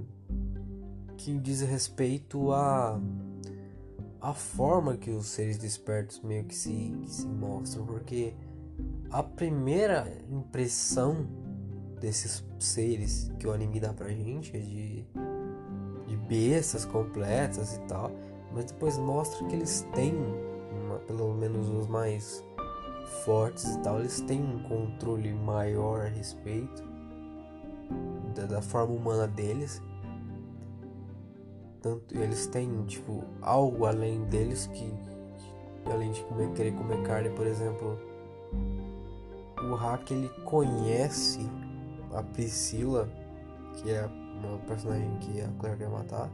Que 1.16 1.38
diz 1.38 1.60
respeito 1.62 2.52
a 2.52 3.00
a 4.20 4.34
forma 4.34 4.96
que 4.96 5.10
os 5.10 5.26
seres 5.26 5.58
despertos 5.58 6.20
meio 6.20 6.44
que 6.44 6.54
se, 6.54 6.92
que 7.02 7.10
se 7.10 7.26
mostram, 7.26 7.86
porque 7.86 8.34
a 9.10 9.22
primeira 9.22 10.12
impressão 10.28 11.26
desses 12.00 12.44
seres 12.58 13.30
que 13.38 13.46
o 13.46 13.52
anime 13.52 13.80
dá 13.80 13.92
pra 13.92 14.08
gente 14.08 14.56
é 14.56 14.60
de, 14.60 15.06
bestas 16.28 16.84
completas 16.84 17.76
e 17.76 17.80
tal, 17.80 18.10
mas 18.52 18.66
depois 18.66 18.98
mostra 18.98 19.46
que 19.46 19.54
eles 19.54 19.86
têm, 19.94 20.14
uma, 20.84 20.98
pelo 21.00 21.34
menos 21.34 21.68
os 21.68 21.86
mais 21.88 22.44
fortes 23.24 23.64
e 23.74 23.78
tal, 23.80 23.98
eles 23.98 24.20
têm 24.20 24.42
um 24.42 24.62
controle 24.64 25.32
maior 25.32 26.02
a 26.02 26.08
respeito 26.08 26.82
da, 28.34 28.44
da 28.44 28.62
forma 28.62 28.94
humana 28.94 29.26
deles. 29.26 29.82
Tanto 31.80 32.16
eles 32.16 32.46
têm 32.46 32.84
tipo 32.84 33.24
algo 33.40 33.86
além 33.86 34.24
deles 34.24 34.66
que, 34.66 34.92
que 35.84 35.92
além 35.92 36.10
de 36.12 36.22
comer, 36.24 36.50
querer 36.52 36.72
comer 36.72 37.02
carne, 37.02 37.30
por 37.30 37.46
exemplo, 37.46 37.98
o 39.62 39.74
Hack 39.74 40.10
ele 40.10 40.28
conhece 40.44 41.40
a 42.12 42.22
Priscila, 42.22 43.08
que 43.74 43.90
é 43.90 44.08
uma 44.46 44.58
personagem 44.58 45.16
que 45.18 45.40
a 45.40 45.48
Claire 45.58 45.78
quer 45.78 45.88
matar, 45.88 46.30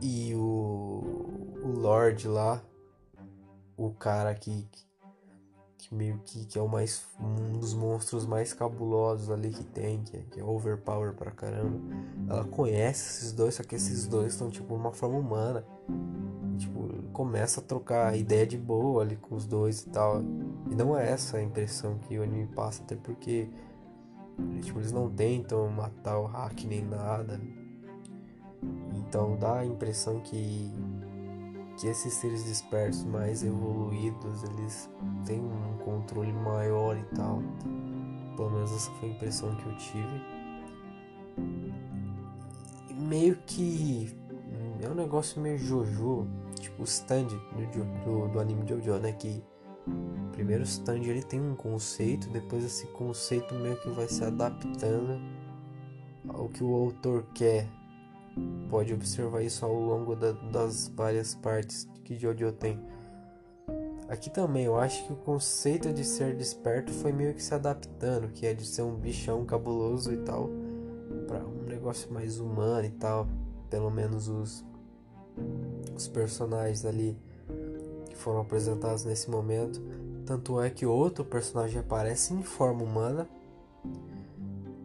e 0.00 0.34
o, 0.34 1.58
o 1.62 1.68
Lord 1.68 2.28
lá, 2.28 2.62
o 3.76 3.90
cara 3.90 4.34
que, 4.34 4.66
que 5.78 5.94
meio 5.94 6.20
que, 6.24 6.44
que 6.44 6.58
é 6.58 6.62
o 6.62 6.68
mais 6.68 7.06
um 7.20 7.58
dos 7.58 7.72
monstros 7.72 8.26
mais 8.26 8.52
cabulosos 8.52 9.30
ali 9.30 9.50
que 9.50 9.64
tem, 9.64 10.02
que 10.02 10.16
é, 10.16 10.20
que 10.30 10.40
é 10.40 10.44
overpower 10.44 11.14
pra 11.14 11.30
caramba. 11.30 11.78
Ela 12.28 12.44
conhece 12.44 13.18
esses 13.18 13.32
dois, 13.32 13.54
só 13.54 13.62
que 13.62 13.74
esses 13.74 14.06
dois 14.06 14.32
estão 14.32 14.50
tipo 14.50 14.74
uma 14.74 14.92
forma 14.92 15.18
humana. 15.18 15.64
Tipo, 16.58 17.02
começa 17.12 17.60
a 17.60 17.62
trocar 17.62 18.16
ideia 18.16 18.46
de 18.46 18.56
boa 18.56 19.02
ali 19.02 19.16
com 19.16 19.34
os 19.34 19.46
dois 19.46 19.82
e 19.82 19.88
tal. 19.90 20.22
E 20.70 20.74
não 20.74 20.96
é 20.96 21.10
essa 21.10 21.38
a 21.38 21.42
impressão 21.42 21.98
que 21.98 22.18
o 22.18 22.22
anime 22.22 22.46
passa, 22.48 22.82
até 22.82 22.96
porque 22.96 23.48
tipo, 24.62 24.78
eles 24.78 24.92
não 24.92 25.10
tentam 25.10 25.68
matar 25.70 26.18
o 26.18 26.26
hack 26.26 26.64
nem 26.64 26.82
nada. 26.82 27.40
Então 28.94 29.36
dá 29.36 29.58
a 29.58 29.66
impressão 29.66 30.20
que 30.20 30.72
que 31.78 31.86
esses 31.88 32.14
seres 32.14 32.42
dispersos 32.44 33.04
mais 33.04 33.42
evoluídos 33.42 34.42
eles 34.44 34.90
têm 35.26 35.40
um 35.40 35.76
controle 35.84 36.32
maior 36.32 36.96
e 36.96 37.04
tal. 37.14 37.42
Pelo 38.34 38.50
menos 38.50 38.72
essa 38.72 38.90
foi 38.92 39.10
a 39.10 39.12
impressão 39.12 39.54
que 39.56 39.66
eu 39.66 39.76
tive. 39.76 40.22
E 42.88 42.94
meio 42.94 43.36
que 43.46 44.10
é 44.80 44.88
um 44.88 44.94
negócio 44.94 45.40
meio 45.40 45.58
Jojo, 45.58 46.26
tipo 46.54 46.82
o 46.82 46.84
stand 46.84 47.26
do, 47.26 48.04
do, 48.04 48.28
do 48.28 48.40
anime 48.40 48.66
Jojo, 48.66 48.98
né? 48.98 49.12
Que 49.12 49.42
primeiro 50.32 50.62
o 50.62 50.66
stand 50.66 51.02
ele 51.04 51.22
tem 51.22 51.40
um 51.40 51.54
conceito, 51.54 52.28
depois 52.30 52.64
esse 52.64 52.86
conceito 52.88 53.54
meio 53.54 53.76
que 53.80 53.88
vai 53.90 54.08
se 54.08 54.24
adaptando 54.24 55.20
ao 56.28 56.48
que 56.48 56.62
o 56.62 56.74
autor 56.74 57.24
quer 57.34 57.68
pode 58.68 58.92
observar 58.92 59.42
isso 59.42 59.64
ao 59.64 59.74
longo 59.74 60.14
da, 60.14 60.32
das 60.32 60.88
várias 60.88 61.34
partes 61.34 61.88
que 62.04 62.18
Jojo 62.18 62.52
tem. 62.52 62.78
Aqui 64.08 64.30
também 64.30 64.64
eu 64.64 64.78
acho 64.78 65.04
que 65.04 65.12
o 65.12 65.16
conceito 65.16 65.92
de 65.92 66.04
ser 66.04 66.36
desperto 66.36 66.92
foi 66.92 67.12
meio 67.12 67.34
que 67.34 67.42
se 67.42 67.54
adaptando, 67.54 68.28
que 68.28 68.46
é 68.46 68.54
de 68.54 68.64
ser 68.64 68.82
um 68.82 68.94
bichão 68.94 69.44
cabuloso 69.44 70.12
e 70.12 70.18
tal, 70.18 70.48
para 71.26 71.44
um 71.44 71.64
negócio 71.64 72.12
mais 72.12 72.38
humano 72.38 72.86
e 72.86 72.90
tal. 72.90 73.26
Pelo 73.68 73.90
menos 73.90 74.28
os, 74.28 74.64
os 75.94 76.06
personagens 76.06 76.84
ali 76.84 77.18
foram 78.16 78.40
apresentados 78.40 79.04
nesse 79.04 79.30
momento. 79.30 79.80
Tanto 80.24 80.60
é 80.60 80.68
que 80.70 80.84
outro 80.84 81.24
personagem 81.24 81.78
aparece 81.78 82.34
em 82.34 82.42
forma 82.42 82.82
humana, 82.82 83.28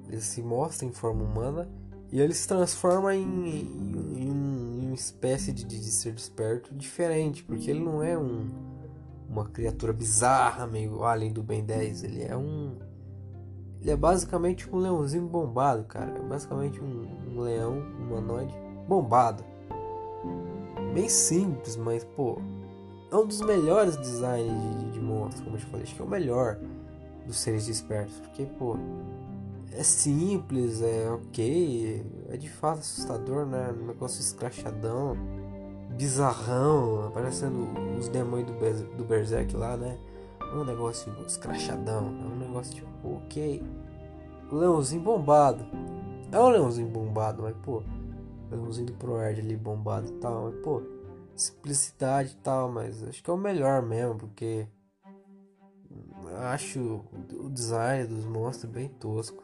ele 0.07 0.21
se 0.21 0.41
mostra 0.41 0.85
em 0.85 0.91
forma 0.91 1.23
humana 1.23 1.67
e 2.11 2.19
ele 2.19 2.33
se 2.33 2.45
transforma 2.47 3.15
em, 3.15 3.23
em, 3.23 4.23
em 4.23 4.85
uma 4.85 4.93
espécie 4.95 5.53
de, 5.53 5.63
de, 5.63 5.79
ser 5.79 6.11
desperto 6.11 6.75
diferente, 6.75 7.41
porque 7.43 7.71
ele 7.71 7.79
não 7.79 8.03
é 8.03 8.17
um, 8.17 8.49
uma 9.29 9.45
criatura 9.45 9.93
bizarra, 9.93 10.67
meio 10.67 11.03
além 11.05 11.31
do 11.31 11.41
Ben 11.41 11.63
10. 11.63 12.03
Ele 12.03 12.23
é 12.23 12.35
um. 12.35 12.75
Ele 13.79 13.89
é 13.89 13.95
basicamente 13.95 14.69
um 14.69 14.77
leãozinho 14.77 15.25
bombado, 15.25 15.85
cara. 15.85 16.17
É 16.17 16.21
basicamente 16.21 16.81
um, 16.81 17.07
um 17.29 17.39
leão 17.39 17.79
humanoide 17.79 18.53
bombado. 18.87 19.45
Bem 20.93 21.07
simples, 21.07 21.77
mas 21.77 22.03
pô. 22.03 22.41
É 23.12 23.15
um 23.15 23.26
dos 23.26 23.41
melhores 23.41 23.97
designs 23.97 24.47
de, 24.47 24.86
de, 24.86 24.91
de 24.91 25.00
monstro, 25.02 25.43
como 25.43 25.58
eu 25.58 25.60
te 25.60 25.65
falei. 25.65 25.84
Acho 25.84 25.95
que 25.95 26.02
é 26.02 26.06
o 26.06 26.08
melhor 26.08 26.58
dos 27.28 27.38
seres 27.38 27.65
despertos. 27.65 28.17
Porque, 28.21 28.45
pô, 28.58 28.78
é 29.74 29.84
simples, 29.84 30.82
é 30.82 31.10
ok, 31.12 32.06
é 32.30 32.38
de 32.38 32.50
fato 32.50 32.80
assustador, 32.80 33.45
né? 33.45 33.76
Um 33.78 33.88
negócio 33.88 34.21
escrachadão, 34.21 35.17
bizarrão, 35.97 37.12
parecendo 37.13 37.67
os 37.97 38.08
demônios 38.08 38.50
do, 38.50 38.97
do 38.97 39.04
Berserk 39.04 39.58
lá, 39.58 39.76
né? 39.76 39.97
É 40.39 40.56
um 40.56 40.63
negócio 40.63 41.13
escrachadão, 41.28 42.08
é 42.08 42.34
um 42.34 42.39
negócio 42.39 42.76
tipo, 42.76 42.88
ok. 43.04 43.62
Leãozinho 44.50 45.02
bombado. 45.02 45.65
É 46.32 46.39
um 46.39 46.47
leãozinho 46.47 46.88
bombado, 46.88 47.43
mas 47.43 47.56
pô, 47.58 47.84
leãozinho 48.50 48.88
do 48.88 48.93
ProErd 48.93 49.41
ali 49.41 49.58
bombado 49.58 50.08
e 50.08 50.12
tal, 50.13 50.45
mas 50.45 50.56
pô, 50.62 50.82
simplicidade 51.41 52.32
e 52.32 52.43
tal, 52.43 52.71
mas 52.71 53.04
acho 53.04 53.23
que 53.23 53.30
é 53.30 53.34
o 53.34 53.38
melhor 53.38 53.82
mesmo, 53.82 54.15
porque 54.15 54.67
acho 56.38 57.01
o 57.34 57.49
design 57.49 58.08
dos 58.08 58.25
monstros 58.25 58.71
bem 58.71 58.88
tosco. 58.88 59.43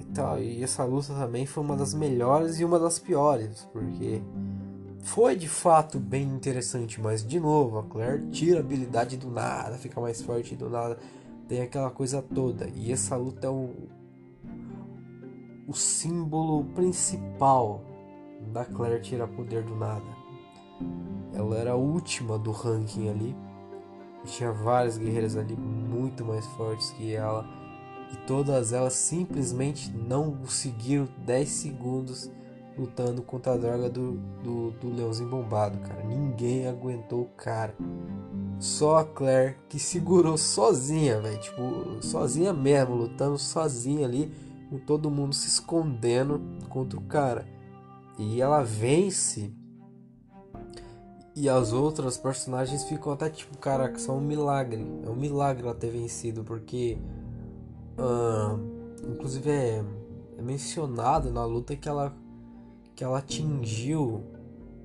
E, 0.00 0.04
tal, 0.14 0.38
e 0.40 0.62
essa 0.62 0.84
luta 0.84 1.12
também 1.14 1.44
foi 1.44 1.62
uma 1.64 1.76
das 1.76 1.92
melhores 1.92 2.60
e 2.60 2.64
uma 2.64 2.78
das 2.78 2.98
piores, 2.98 3.68
porque 3.72 4.22
foi 5.00 5.36
de 5.36 5.48
fato 5.48 5.98
bem 5.98 6.24
interessante, 6.24 7.00
mas 7.00 7.26
de 7.26 7.40
novo, 7.40 7.78
a 7.78 7.82
Claire 7.84 8.28
tira 8.30 8.58
a 8.58 8.60
habilidade 8.60 9.16
do 9.16 9.30
nada, 9.30 9.76
fica 9.76 10.00
mais 10.00 10.22
forte 10.22 10.54
do 10.54 10.68
nada, 10.68 10.98
tem 11.48 11.62
aquela 11.62 11.90
coisa 11.90 12.22
toda. 12.22 12.68
E 12.74 12.92
essa 12.92 13.16
luta 13.16 13.46
é 13.46 13.50
o, 13.50 13.88
o 15.66 15.74
símbolo 15.74 16.64
principal 16.66 17.82
da 18.52 18.64
Claire 18.64 19.02
tirar 19.02 19.28
poder 19.28 19.62
do 19.64 19.74
nada. 19.74 20.17
Ela 21.34 21.56
era 21.56 21.72
a 21.72 21.76
última 21.76 22.38
do 22.38 22.50
ranking 22.50 23.08
ali. 23.08 23.36
E 24.24 24.28
tinha 24.28 24.52
várias 24.52 24.98
guerreiras 24.98 25.36
ali 25.36 25.56
muito 25.56 26.24
mais 26.24 26.44
fortes 26.46 26.90
que 26.90 27.14
ela 27.14 27.46
e 28.12 28.16
todas 28.26 28.72
elas 28.72 28.94
simplesmente 28.94 29.90
não 29.90 30.32
conseguiram 30.32 31.08
10 31.26 31.48
segundos 31.48 32.30
lutando 32.76 33.22
contra 33.22 33.52
a 33.52 33.56
droga 33.56 33.90
do, 33.90 34.12
do, 34.42 34.70
do 34.72 34.94
leãozinho 34.94 35.28
bombado, 35.28 35.78
cara. 35.78 36.04
Ninguém 36.04 36.66
aguentou 36.66 37.22
o 37.22 37.28
cara. 37.36 37.74
Só 38.58 38.98
a 38.98 39.04
Claire 39.04 39.56
que 39.68 39.78
segurou 39.78 40.38
sozinha, 40.38 41.20
velho. 41.20 41.40
Tipo, 41.40 42.00
sozinha 42.00 42.52
mesmo, 42.52 42.94
lutando 42.94 43.36
sozinha 43.36 44.06
ali, 44.06 44.32
com 44.70 44.78
todo 44.78 45.10
mundo 45.10 45.34
se 45.34 45.48
escondendo 45.48 46.40
contra 46.68 46.98
o 46.98 47.02
cara. 47.02 47.46
E 48.16 48.40
ela 48.40 48.62
vence. 48.62 49.52
E 51.38 51.48
as 51.48 51.72
outras 51.72 52.18
personagens 52.18 52.82
ficam 52.84 53.12
até 53.12 53.30
tipo, 53.30 53.56
caraca, 53.58 53.98
são 53.98 54.18
um 54.18 54.20
milagre. 54.20 54.84
É 55.06 55.08
um 55.08 55.14
milagre 55.14 55.62
ela 55.62 55.74
ter 55.74 55.90
vencido, 55.90 56.42
porque 56.42 56.98
Uh, 57.98 58.56
inclusive 59.10 59.50
é, 59.50 59.84
é, 60.38 60.42
mencionado 60.42 61.32
na 61.32 61.44
luta 61.44 61.74
que 61.74 61.88
ela 61.88 62.14
que 62.94 63.02
ela 63.02 63.18
atingiu 63.18 64.22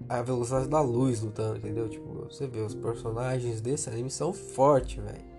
a 0.09 0.21
velocidade 0.21 0.67
da 0.67 0.81
luz 0.81 1.21
lutando, 1.21 1.57
entendeu? 1.57 1.87
Tipo, 1.87 2.25
você 2.29 2.47
vê, 2.47 2.59
os 2.59 2.75
personagens 2.75 3.61
desse 3.61 3.89
anime 3.89 4.09
são 4.09 4.33
fortes, 4.33 5.03
velho. 5.03 5.33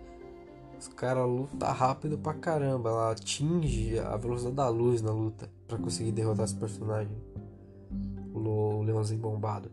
Os 0.78 0.88
caras 0.88 1.26
lutam 1.26 1.70
rápido 1.72 2.18
pra 2.18 2.34
caramba. 2.34 2.90
Ela 2.90 3.12
atinge 3.12 3.98
a 3.98 4.16
velocidade 4.16 4.56
da 4.56 4.68
luz 4.68 5.02
na 5.02 5.12
luta 5.12 5.48
para 5.68 5.78
conseguir 5.78 6.10
derrotar 6.10 6.46
esse 6.46 6.56
personagem. 6.56 7.16
O 8.34 8.82
leãozinho 8.82 9.20
bombado. 9.20 9.70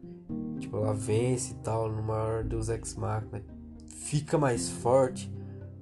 Tipo, 0.61 0.77
ela 0.77 0.93
vence 0.93 1.51
e 1.51 1.55
tal 1.55 1.89
no 1.89 2.01
maior 2.01 2.43
Deus 2.43 2.69
Ex 2.69 2.95
Machina. 2.95 3.43
Fica 3.87 4.37
mais 4.37 4.69
forte 4.69 5.31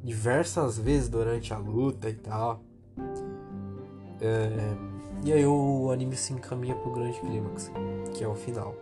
diversas 0.04 0.78
vezes 0.78 1.10
durante 1.10 1.54
a 1.54 1.58
luta 1.58 2.10
e 2.10 2.13
tal. 2.13 2.63
É, 4.22 4.50
e 5.24 5.34
aí 5.34 5.46
o 5.46 5.92
anime 5.92 6.15
se 6.15 6.34
encaminha 6.34 6.76
pro 6.76 6.92
grande 6.92 7.20
clímax, 7.20 7.72
que 8.13 8.24
é 8.24 8.28
o 8.28 8.36
final. 8.36 8.76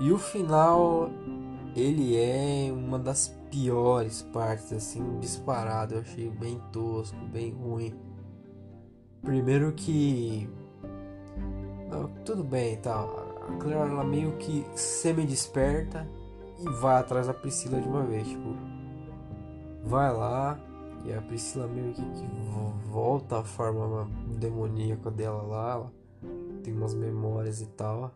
E 0.00 0.12
o 0.12 0.18
final, 0.18 1.10
ele 1.74 2.16
é 2.16 2.70
uma 2.72 2.98
das 2.98 3.28
piores 3.50 4.22
partes, 4.22 4.72
assim, 4.72 5.18
disparado. 5.18 5.94
Eu 5.94 6.00
achei 6.00 6.28
bem 6.30 6.60
tosco, 6.70 7.16
bem 7.32 7.52
ruim. 7.52 7.94
Primeiro 9.22 9.72
que. 9.72 10.48
Tudo 12.24 12.44
bem 12.44 12.76
tal. 12.76 13.25
A 13.48 13.56
Claire 13.58 13.90
ela 13.90 14.04
meio 14.04 14.36
que 14.36 14.66
semi-desperta 14.74 16.06
e 16.58 16.68
vai 16.80 16.96
atrás 16.96 17.26
da 17.26 17.34
Priscila 17.34 17.80
de 17.80 17.88
uma 17.88 18.02
vez. 18.02 18.26
Tipo, 18.26 18.56
vai 19.84 20.12
lá 20.12 20.58
e 21.04 21.12
a 21.12 21.22
Priscila 21.22 21.68
meio 21.68 21.92
que, 21.92 22.02
que 22.02 22.26
volta 22.90 23.38
à 23.38 23.44
forma 23.44 24.10
demoníaca 24.38 25.10
dela 25.10 25.42
lá, 25.42 25.72
ela 25.72 25.92
tem 26.64 26.74
umas 26.74 26.94
memórias 26.94 27.60
e 27.60 27.66
tal. 27.66 28.12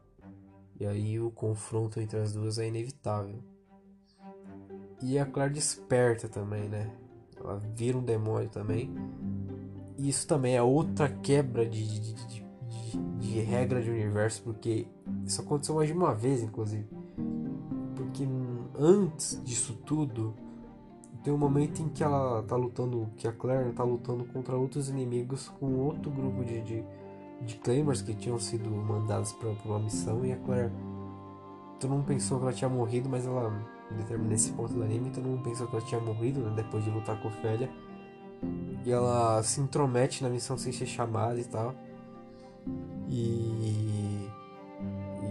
E 0.78 0.86
aí 0.86 1.20
o 1.20 1.30
confronto 1.30 2.00
entre 2.00 2.18
as 2.18 2.32
duas 2.32 2.58
é 2.58 2.66
inevitável. 2.66 3.38
E 5.02 5.18
a 5.18 5.26
Claire 5.26 5.52
desperta 5.52 6.28
também, 6.28 6.68
né? 6.68 6.90
Ela 7.38 7.58
vira 7.58 7.96
um 7.96 8.02
demônio 8.02 8.48
também. 8.48 8.90
E 9.96 10.08
isso 10.08 10.26
também 10.26 10.56
é 10.56 10.62
outra 10.62 11.08
quebra 11.08 11.64
de, 11.66 11.86
de, 11.86 12.26
de, 13.18 13.40
regra 13.40 13.82
de 13.82 13.90
universo, 13.90 14.42
porque 14.42 14.86
isso 15.24 15.40
aconteceu 15.40 15.74
mais 15.74 15.88
de 15.88 15.94
uma 15.94 16.14
vez, 16.14 16.42
inclusive. 16.42 16.86
Porque 17.94 18.26
antes 18.78 19.42
disso 19.44 19.74
tudo, 19.84 20.34
tem 21.22 21.32
um 21.32 21.38
momento 21.38 21.82
em 21.82 21.88
que 21.88 22.02
ela 22.02 22.42
tá 22.42 22.56
lutando, 22.56 23.08
que 23.16 23.28
a 23.28 23.32
Claire 23.32 23.72
tá 23.72 23.84
lutando 23.84 24.24
contra 24.24 24.56
outros 24.56 24.88
inimigos 24.88 25.48
com 25.48 25.74
outro 25.78 26.10
grupo 26.10 26.44
de, 26.44 26.60
de, 26.62 26.84
de 27.42 27.56
Claymers 27.56 28.02
que 28.02 28.14
tinham 28.14 28.38
sido 28.38 28.70
mandados 28.70 29.32
para 29.32 29.50
uma 29.64 29.78
missão 29.78 30.24
e 30.24 30.32
a 30.32 30.36
Claire. 30.36 30.72
Tu 31.78 31.88
não 31.88 32.02
pensou 32.02 32.38
que 32.38 32.44
ela 32.44 32.52
tinha 32.52 32.68
morrido, 32.68 33.08
mas 33.08 33.26
ela 33.26 33.50
nesse 34.28 34.52
ponto 34.52 34.72
do 34.72 34.82
anime, 34.82 35.10
todo 35.10 35.24
mundo 35.24 35.42
pensou 35.42 35.66
que 35.66 35.76
ela 35.76 35.84
tinha 35.84 36.00
morrido 36.00 36.40
né, 36.40 36.52
depois 36.54 36.84
de 36.84 36.90
lutar 36.90 37.20
com 37.20 37.28
o 37.28 37.30
Félia. 37.30 37.70
E 38.84 38.90
ela 38.90 39.42
se 39.42 39.60
intromete 39.60 40.22
na 40.22 40.30
missão 40.30 40.56
sem 40.56 40.72
ser 40.72 40.86
chamada 40.86 41.38
e 41.38 41.44
tal. 41.44 41.74
E. 43.08 44.28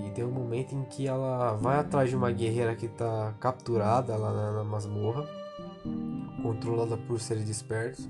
E 0.07 0.11
tem 0.11 0.23
um 0.23 0.32
momento 0.32 0.75
em 0.75 0.84
que 0.84 1.07
ela 1.07 1.53
vai 1.53 1.80
atrás 1.80 2.09
de 2.09 2.15
uma 2.15 2.32
guerreira 2.32 2.75
que 2.75 2.88
tá 2.88 3.34
capturada 3.39 4.15
lá 4.15 4.34
na, 4.34 4.51
na 4.51 4.63
masmorra, 4.63 5.27
controlada 6.41 6.97
por 6.97 7.19
seres 7.19 7.45
despertos. 7.45 8.07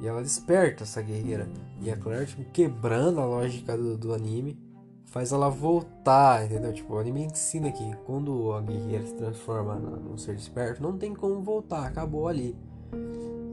E 0.00 0.06
ela 0.06 0.22
desperta 0.22 0.82
essa 0.82 1.00
guerreira. 1.00 1.48
E 1.80 1.90
a 1.90 1.96
Claire, 1.96 2.26
tipo, 2.26 2.44
quebrando 2.52 3.20
a 3.20 3.24
lógica 3.24 3.76
do, 3.76 3.96
do 3.96 4.12
anime, 4.12 4.58
faz 5.04 5.30
ela 5.30 5.48
voltar, 5.48 6.44
entendeu? 6.44 6.72
Tipo, 6.72 6.94
o 6.94 6.98
anime 6.98 7.24
ensina 7.24 7.70
que 7.70 7.96
quando 8.04 8.52
a 8.52 8.60
guerreira 8.60 9.06
se 9.06 9.14
transforma 9.14 9.74
num 9.76 10.16
ser 10.16 10.34
desperto, 10.34 10.82
não 10.82 10.96
tem 10.96 11.14
como 11.14 11.40
voltar, 11.42 11.86
acabou 11.86 12.26
ali. 12.26 12.56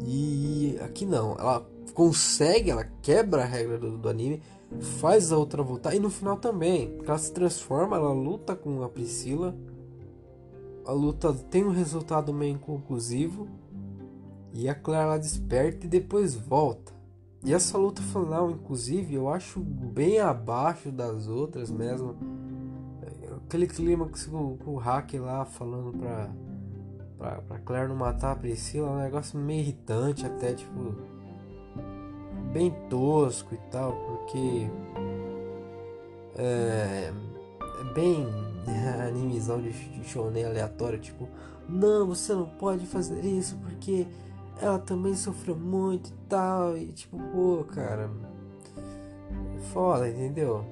E 0.07 0.79
aqui 0.81 1.05
não, 1.05 1.35
ela 1.37 1.63
consegue, 1.93 2.71
ela 2.71 2.85
quebra 3.01 3.43
a 3.43 3.45
regra 3.45 3.77
do, 3.77 3.97
do 3.97 4.09
anime, 4.09 4.41
faz 4.79 5.31
a 5.31 5.37
outra 5.37 5.63
voltar 5.63 5.95
e 5.95 5.99
no 5.99 6.09
final 6.09 6.37
também, 6.37 6.97
ela 7.05 7.17
se 7.17 7.31
transforma, 7.31 7.97
ela 7.97 8.13
luta 8.13 8.55
com 8.55 8.83
a 8.83 8.89
Priscila. 8.89 9.55
A 10.85 10.91
luta 10.91 11.33
tem 11.33 11.63
um 11.63 11.71
resultado 11.71 12.33
meio 12.33 12.55
inconclusivo 12.55 13.47
e 14.53 14.67
a 14.67 14.75
Clara 14.75 15.17
desperta 15.17 15.85
e 15.85 15.89
depois 15.89 16.35
volta. 16.35 16.93
E 17.43 17.53
essa 17.53 17.77
luta 17.77 18.01
final, 18.01 18.51
inclusive, 18.51 19.13
eu 19.13 19.29
acho 19.29 19.59
bem 19.59 20.19
abaixo 20.19 20.91
das 20.91 21.27
outras 21.27 21.71
mesmo. 21.71 22.15
Aquele 23.45 23.67
clima 23.67 24.07
com, 24.07 24.57
com 24.57 24.71
o 24.71 24.77
hack 24.77 25.13
lá 25.13 25.45
falando 25.45 25.97
pra 25.97 26.29
pra, 27.19 27.41
pra 27.41 27.59
Claire 27.59 27.89
não 27.89 27.97
matar 27.97 28.31
a 28.31 28.35
Priscila 28.35 28.87
é 28.87 28.91
um 28.91 28.99
negócio 28.99 29.37
meio 29.37 29.59
irritante, 29.59 30.25
até 30.25 30.53
tipo. 30.53 31.18
Bem 32.51 32.71
tosco 32.89 33.53
e 33.53 33.57
tal, 33.71 33.93
porque. 33.93 34.69
É, 36.35 37.11
é 37.81 37.93
bem 37.93 38.27
animizão 39.07 39.61
de, 39.61 39.71
de 39.71 40.03
shonen 40.07 40.45
aleatório, 40.45 40.99
tipo, 40.99 41.27
não, 41.67 42.07
você 42.07 42.33
não 42.33 42.45
pode 42.45 42.85
fazer 42.85 43.23
isso 43.25 43.57
porque 43.57 44.07
ela 44.61 44.79
também 44.79 45.15
sofreu 45.15 45.55
muito 45.55 46.09
e 46.09 46.13
tal, 46.27 46.77
e 46.77 46.87
tipo, 46.87 47.17
pô, 47.33 47.63
cara, 47.63 48.09
foda, 49.71 50.09
entendeu? 50.09 50.65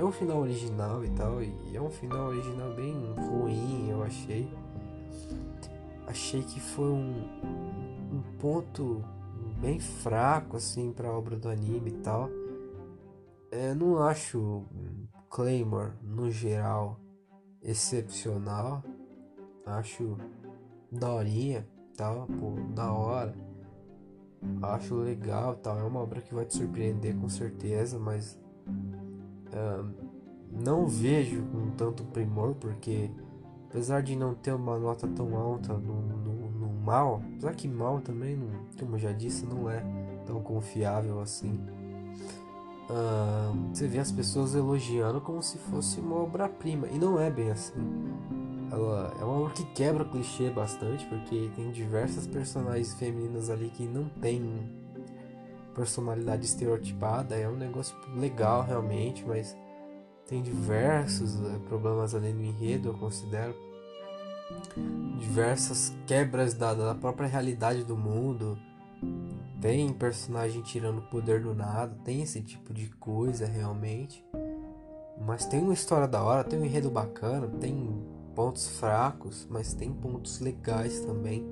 é 0.00 0.04
um 0.04 0.10
final 0.10 0.38
original 0.38 1.04
e 1.04 1.10
tal, 1.10 1.42
e 1.42 1.52
é 1.74 1.80
um 1.80 1.90
final 1.90 2.28
original 2.28 2.72
bem 2.74 2.94
ruim, 3.18 3.90
eu 3.90 4.02
achei 4.02 4.50
achei 6.06 6.42
que 6.42 6.58
foi 6.58 6.88
um, 6.88 7.22
um 8.10 8.22
ponto 8.38 9.04
bem 9.60 9.78
fraco 9.78 10.56
assim 10.56 10.92
para 10.92 11.12
obra 11.12 11.36
do 11.36 11.48
anime 11.48 11.90
e 11.90 11.98
tal. 11.98 12.28
É, 13.50 13.74
não 13.74 14.02
acho 14.02 14.64
Claymore 15.28 15.92
no 16.02 16.30
geral 16.30 16.98
excepcional. 17.62 18.82
Acho 19.66 20.16
daorinha, 20.90 21.68
tal, 21.96 22.26
pô, 22.26 22.52
da 22.74 22.92
hora. 22.92 23.34
Acho 24.62 24.94
legal, 24.96 25.56
tal. 25.56 25.78
É 25.78 25.82
uma 25.82 26.00
obra 26.00 26.20
que 26.20 26.34
vai 26.34 26.44
te 26.46 26.56
surpreender 26.56 27.16
com 27.16 27.28
certeza, 27.28 27.98
mas 27.98 28.38
não 30.50 30.86
vejo 30.86 31.42
com 31.46 31.70
tanto 31.70 32.04
primor 32.04 32.54
porque 32.54 33.10
apesar 33.68 34.02
de 34.02 34.16
não 34.16 34.34
ter 34.34 34.52
uma 34.52 34.78
nota 34.78 35.06
tão 35.08 35.36
alta 35.36 35.74
no, 35.74 36.02
no 36.02 36.29
mal, 36.90 37.22
apesar 37.34 37.54
que 37.54 37.68
mal 37.68 38.00
também, 38.00 38.36
não, 38.36 38.48
como 38.78 38.96
eu 38.96 38.98
já 38.98 39.12
disse, 39.12 39.46
não 39.46 39.70
é 39.70 39.80
tão 40.26 40.42
confiável 40.42 41.20
assim. 41.20 41.60
Você 43.72 43.86
vê 43.86 44.00
as 44.00 44.10
pessoas 44.10 44.56
elogiando 44.56 45.20
como 45.20 45.40
se 45.40 45.56
fosse 45.56 46.00
uma 46.00 46.16
obra-prima, 46.16 46.88
e 46.88 46.98
não 46.98 47.20
é 47.20 47.30
bem 47.30 47.52
assim. 47.52 47.80
Ela 48.72 49.14
é 49.20 49.24
uma 49.24 49.42
obra 49.42 49.52
que 49.52 49.64
quebra 49.66 50.04
clichê 50.04 50.50
bastante, 50.50 51.06
porque 51.06 51.50
tem 51.54 51.70
diversas 51.70 52.26
personagens 52.26 52.92
femininas 52.94 53.48
ali 53.50 53.70
que 53.70 53.86
não 53.86 54.08
tem 54.08 54.68
personalidade 55.72 56.44
estereotipada, 56.44 57.36
é 57.36 57.48
um 57.48 57.56
negócio 57.56 57.96
legal 58.16 58.64
realmente, 58.64 59.24
mas 59.24 59.56
tem 60.26 60.42
diversos 60.42 61.36
uh, 61.36 61.60
problemas 61.68 62.14
ali 62.14 62.32
no 62.32 62.42
enredo, 62.42 62.88
eu 62.88 62.94
considero. 62.94 63.54
Diversas 65.18 65.94
quebras 66.06 66.54
da, 66.54 66.74
da 66.74 66.94
própria 66.94 67.28
realidade 67.28 67.84
do 67.84 67.96
mundo. 67.96 68.58
Tem 69.60 69.92
personagem 69.92 70.62
tirando 70.62 71.02
poder 71.02 71.42
do 71.42 71.54
nada, 71.54 71.94
tem 72.04 72.22
esse 72.22 72.40
tipo 72.40 72.72
de 72.72 72.88
coisa 72.88 73.46
realmente. 73.46 74.24
Mas 75.20 75.44
tem 75.44 75.60
uma 75.60 75.74
história 75.74 76.08
da 76.08 76.22
hora, 76.22 76.42
tem 76.42 76.58
um 76.58 76.64
enredo 76.64 76.90
bacana, 76.90 77.46
tem 77.46 78.02
pontos 78.34 78.68
fracos, 78.68 79.46
mas 79.50 79.74
tem 79.74 79.92
pontos 79.92 80.40
legais 80.40 81.00
também. 81.00 81.46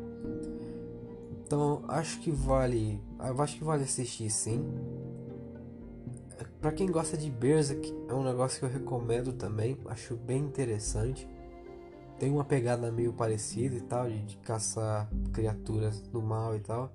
Então 1.45 1.83
acho 1.89 2.21
que 2.21 2.31
vale, 2.31 3.01
acho 3.19 3.59
que 3.59 3.65
vale 3.65 3.85
assistir 3.85 4.31
sim. 4.31 4.65
Para 6.61 6.73
quem 6.73 6.91
gosta 6.91 7.17
de 7.17 7.31
Berserk, 7.31 7.95
é 8.09 8.15
um 8.15 8.25
negócio 8.25 8.59
que 8.59 8.65
eu 8.65 8.71
recomendo 8.71 9.33
também, 9.33 9.77
acho 9.87 10.17
bem 10.17 10.43
interessante. 10.43 11.29
Tem 12.19 12.31
uma 12.31 12.45
pegada 12.45 12.91
meio 12.91 13.13
parecida 13.13 13.77
e 13.77 13.81
tal, 13.81 14.09
de, 14.09 14.23
de 14.25 14.37
caçar 14.39 15.09
criaturas 15.33 16.01
do 16.01 16.21
mal 16.21 16.57
e 16.57 16.61
tal. 16.61 16.93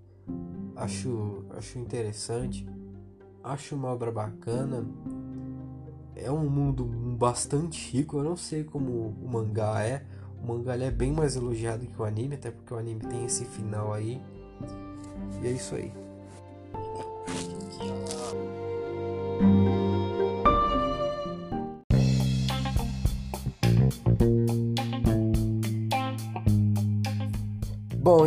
Acho, 0.75 1.45
acho 1.51 1.79
interessante. 1.79 2.67
Acho 3.43 3.75
uma 3.75 3.89
obra 3.89 4.11
bacana. 4.11 4.85
É 6.15 6.31
um 6.31 6.49
mundo 6.49 6.85
bastante 7.17 7.91
rico. 7.91 8.17
Eu 8.17 8.23
não 8.23 8.35
sei 8.35 8.63
como 8.63 8.91
o 8.91 9.29
mangá 9.29 9.83
é. 9.83 10.05
O 10.41 10.47
mangá 10.47 10.75
é 10.75 10.91
bem 10.91 11.11
mais 11.11 11.35
elogiado 11.35 11.85
que 11.87 12.01
o 12.01 12.03
anime, 12.03 12.35
até 12.35 12.51
porque 12.51 12.73
o 12.73 12.77
anime 12.77 13.01
tem 13.01 13.23
esse 13.25 13.45
final 13.45 13.93
aí. 13.93 14.21
E 15.41 15.47
é 15.47 15.51
isso 15.51 15.75
aí. 15.75 16.02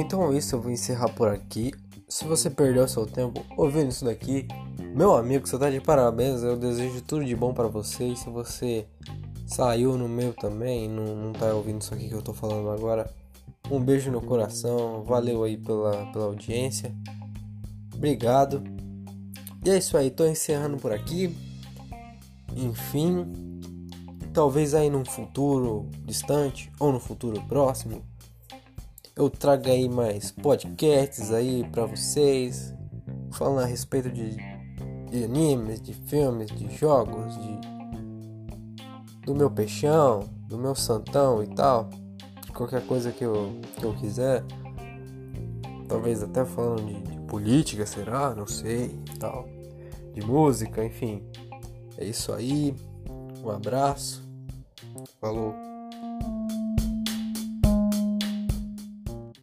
Então 0.06 0.32
é 0.32 0.36
isso, 0.36 0.54
eu 0.54 0.60
vou 0.60 0.70
encerrar 0.70 1.08
por 1.08 1.26
aqui. 1.26 1.72
Se 2.08 2.24
você 2.24 2.48
perdeu 2.48 2.86
seu 2.86 3.04
tempo 3.04 3.44
ouvindo 3.56 3.90
isso 3.90 4.04
daqui, 4.04 4.46
meu 4.94 5.16
amigo, 5.16 5.48
você 5.48 5.58
tá 5.58 5.68
de 5.68 5.80
parabéns. 5.80 6.44
Eu 6.44 6.56
desejo 6.56 7.02
tudo 7.02 7.24
de 7.24 7.34
bom 7.34 7.52
para 7.52 7.66
você. 7.66 8.04
E 8.04 8.16
se 8.16 8.30
você 8.30 8.86
saiu 9.48 9.98
no 9.98 10.08
meu 10.08 10.32
também, 10.32 10.88
não, 10.88 11.16
não 11.16 11.32
tá 11.32 11.46
ouvindo 11.52 11.82
isso 11.82 11.92
aqui 11.92 12.08
que 12.08 12.14
eu 12.14 12.22
tô 12.22 12.32
falando 12.32 12.70
agora, 12.70 13.12
um 13.68 13.80
beijo 13.80 14.12
no 14.12 14.22
coração. 14.22 15.02
Valeu 15.02 15.42
aí 15.42 15.56
pela, 15.56 16.06
pela 16.12 16.26
audiência. 16.26 16.94
Obrigado. 17.92 18.62
E 19.64 19.70
é 19.70 19.76
isso 19.76 19.96
aí, 19.96 20.08
tô 20.08 20.24
encerrando 20.24 20.76
por 20.76 20.92
aqui. 20.92 21.36
Enfim, 22.54 23.26
talvez 24.32 24.72
aí 24.72 24.88
num 24.88 25.04
futuro 25.04 25.90
distante 26.04 26.70
ou 26.78 26.92
no 26.92 27.00
futuro 27.00 27.42
próximo 27.48 28.04
eu 29.16 29.30
trago 29.30 29.68
aí 29.68 29.88
mais 29.88 30.30
podcasts 30.30 31.32
aí 31.32 31.64
para 31.72 31.86
vocês, 31.86 32.74
falando 33.32 33.60
a 33.60 33.66
respeito 33.66 34.10
de, 34.10 34.36
de 35.10 35.24
animes, 35.24 35.80
de 35.80 35.94
filmes, 35.94 36.50
de 36.50 36.68
jogos, 36.76 37.34
de 37.38 37.76
do 39.24 39.34
meu 39.34 39.50
peixão, 39.50 40.20
do 40.46 40.56
meu 40.56 40.74
santão 40.74 41.42
e 41.42 41.48
tal, 41.48 41.90
qualquer 42.54 42.86
coisa 42.86 43.10
que 43.10 43.24
eu, 43.24 43.60
que 43.76 43.84
eu 43.84 43.92
quiser, 43.94 44.44
talvez 45.88 46.22
até 46.22 46.44
falando 46.44 46.86
de, 46.86 47.00
de 47.02 47.18
política, 47.26 47.84
será? 47.84 48.34
Não 48.34 48.46
sei, 48.46 48.98
tal, 49.18 49.48
de 50.14 50.24
música, 50.24 50.84
enfim. 50.84 51.22
É 51.98 52.04
isso 52.04 52.32
aí. 52.32 52.74
Um 53.42 53.50
abraço. 53.50 54.22
Falou. 55.20 55.65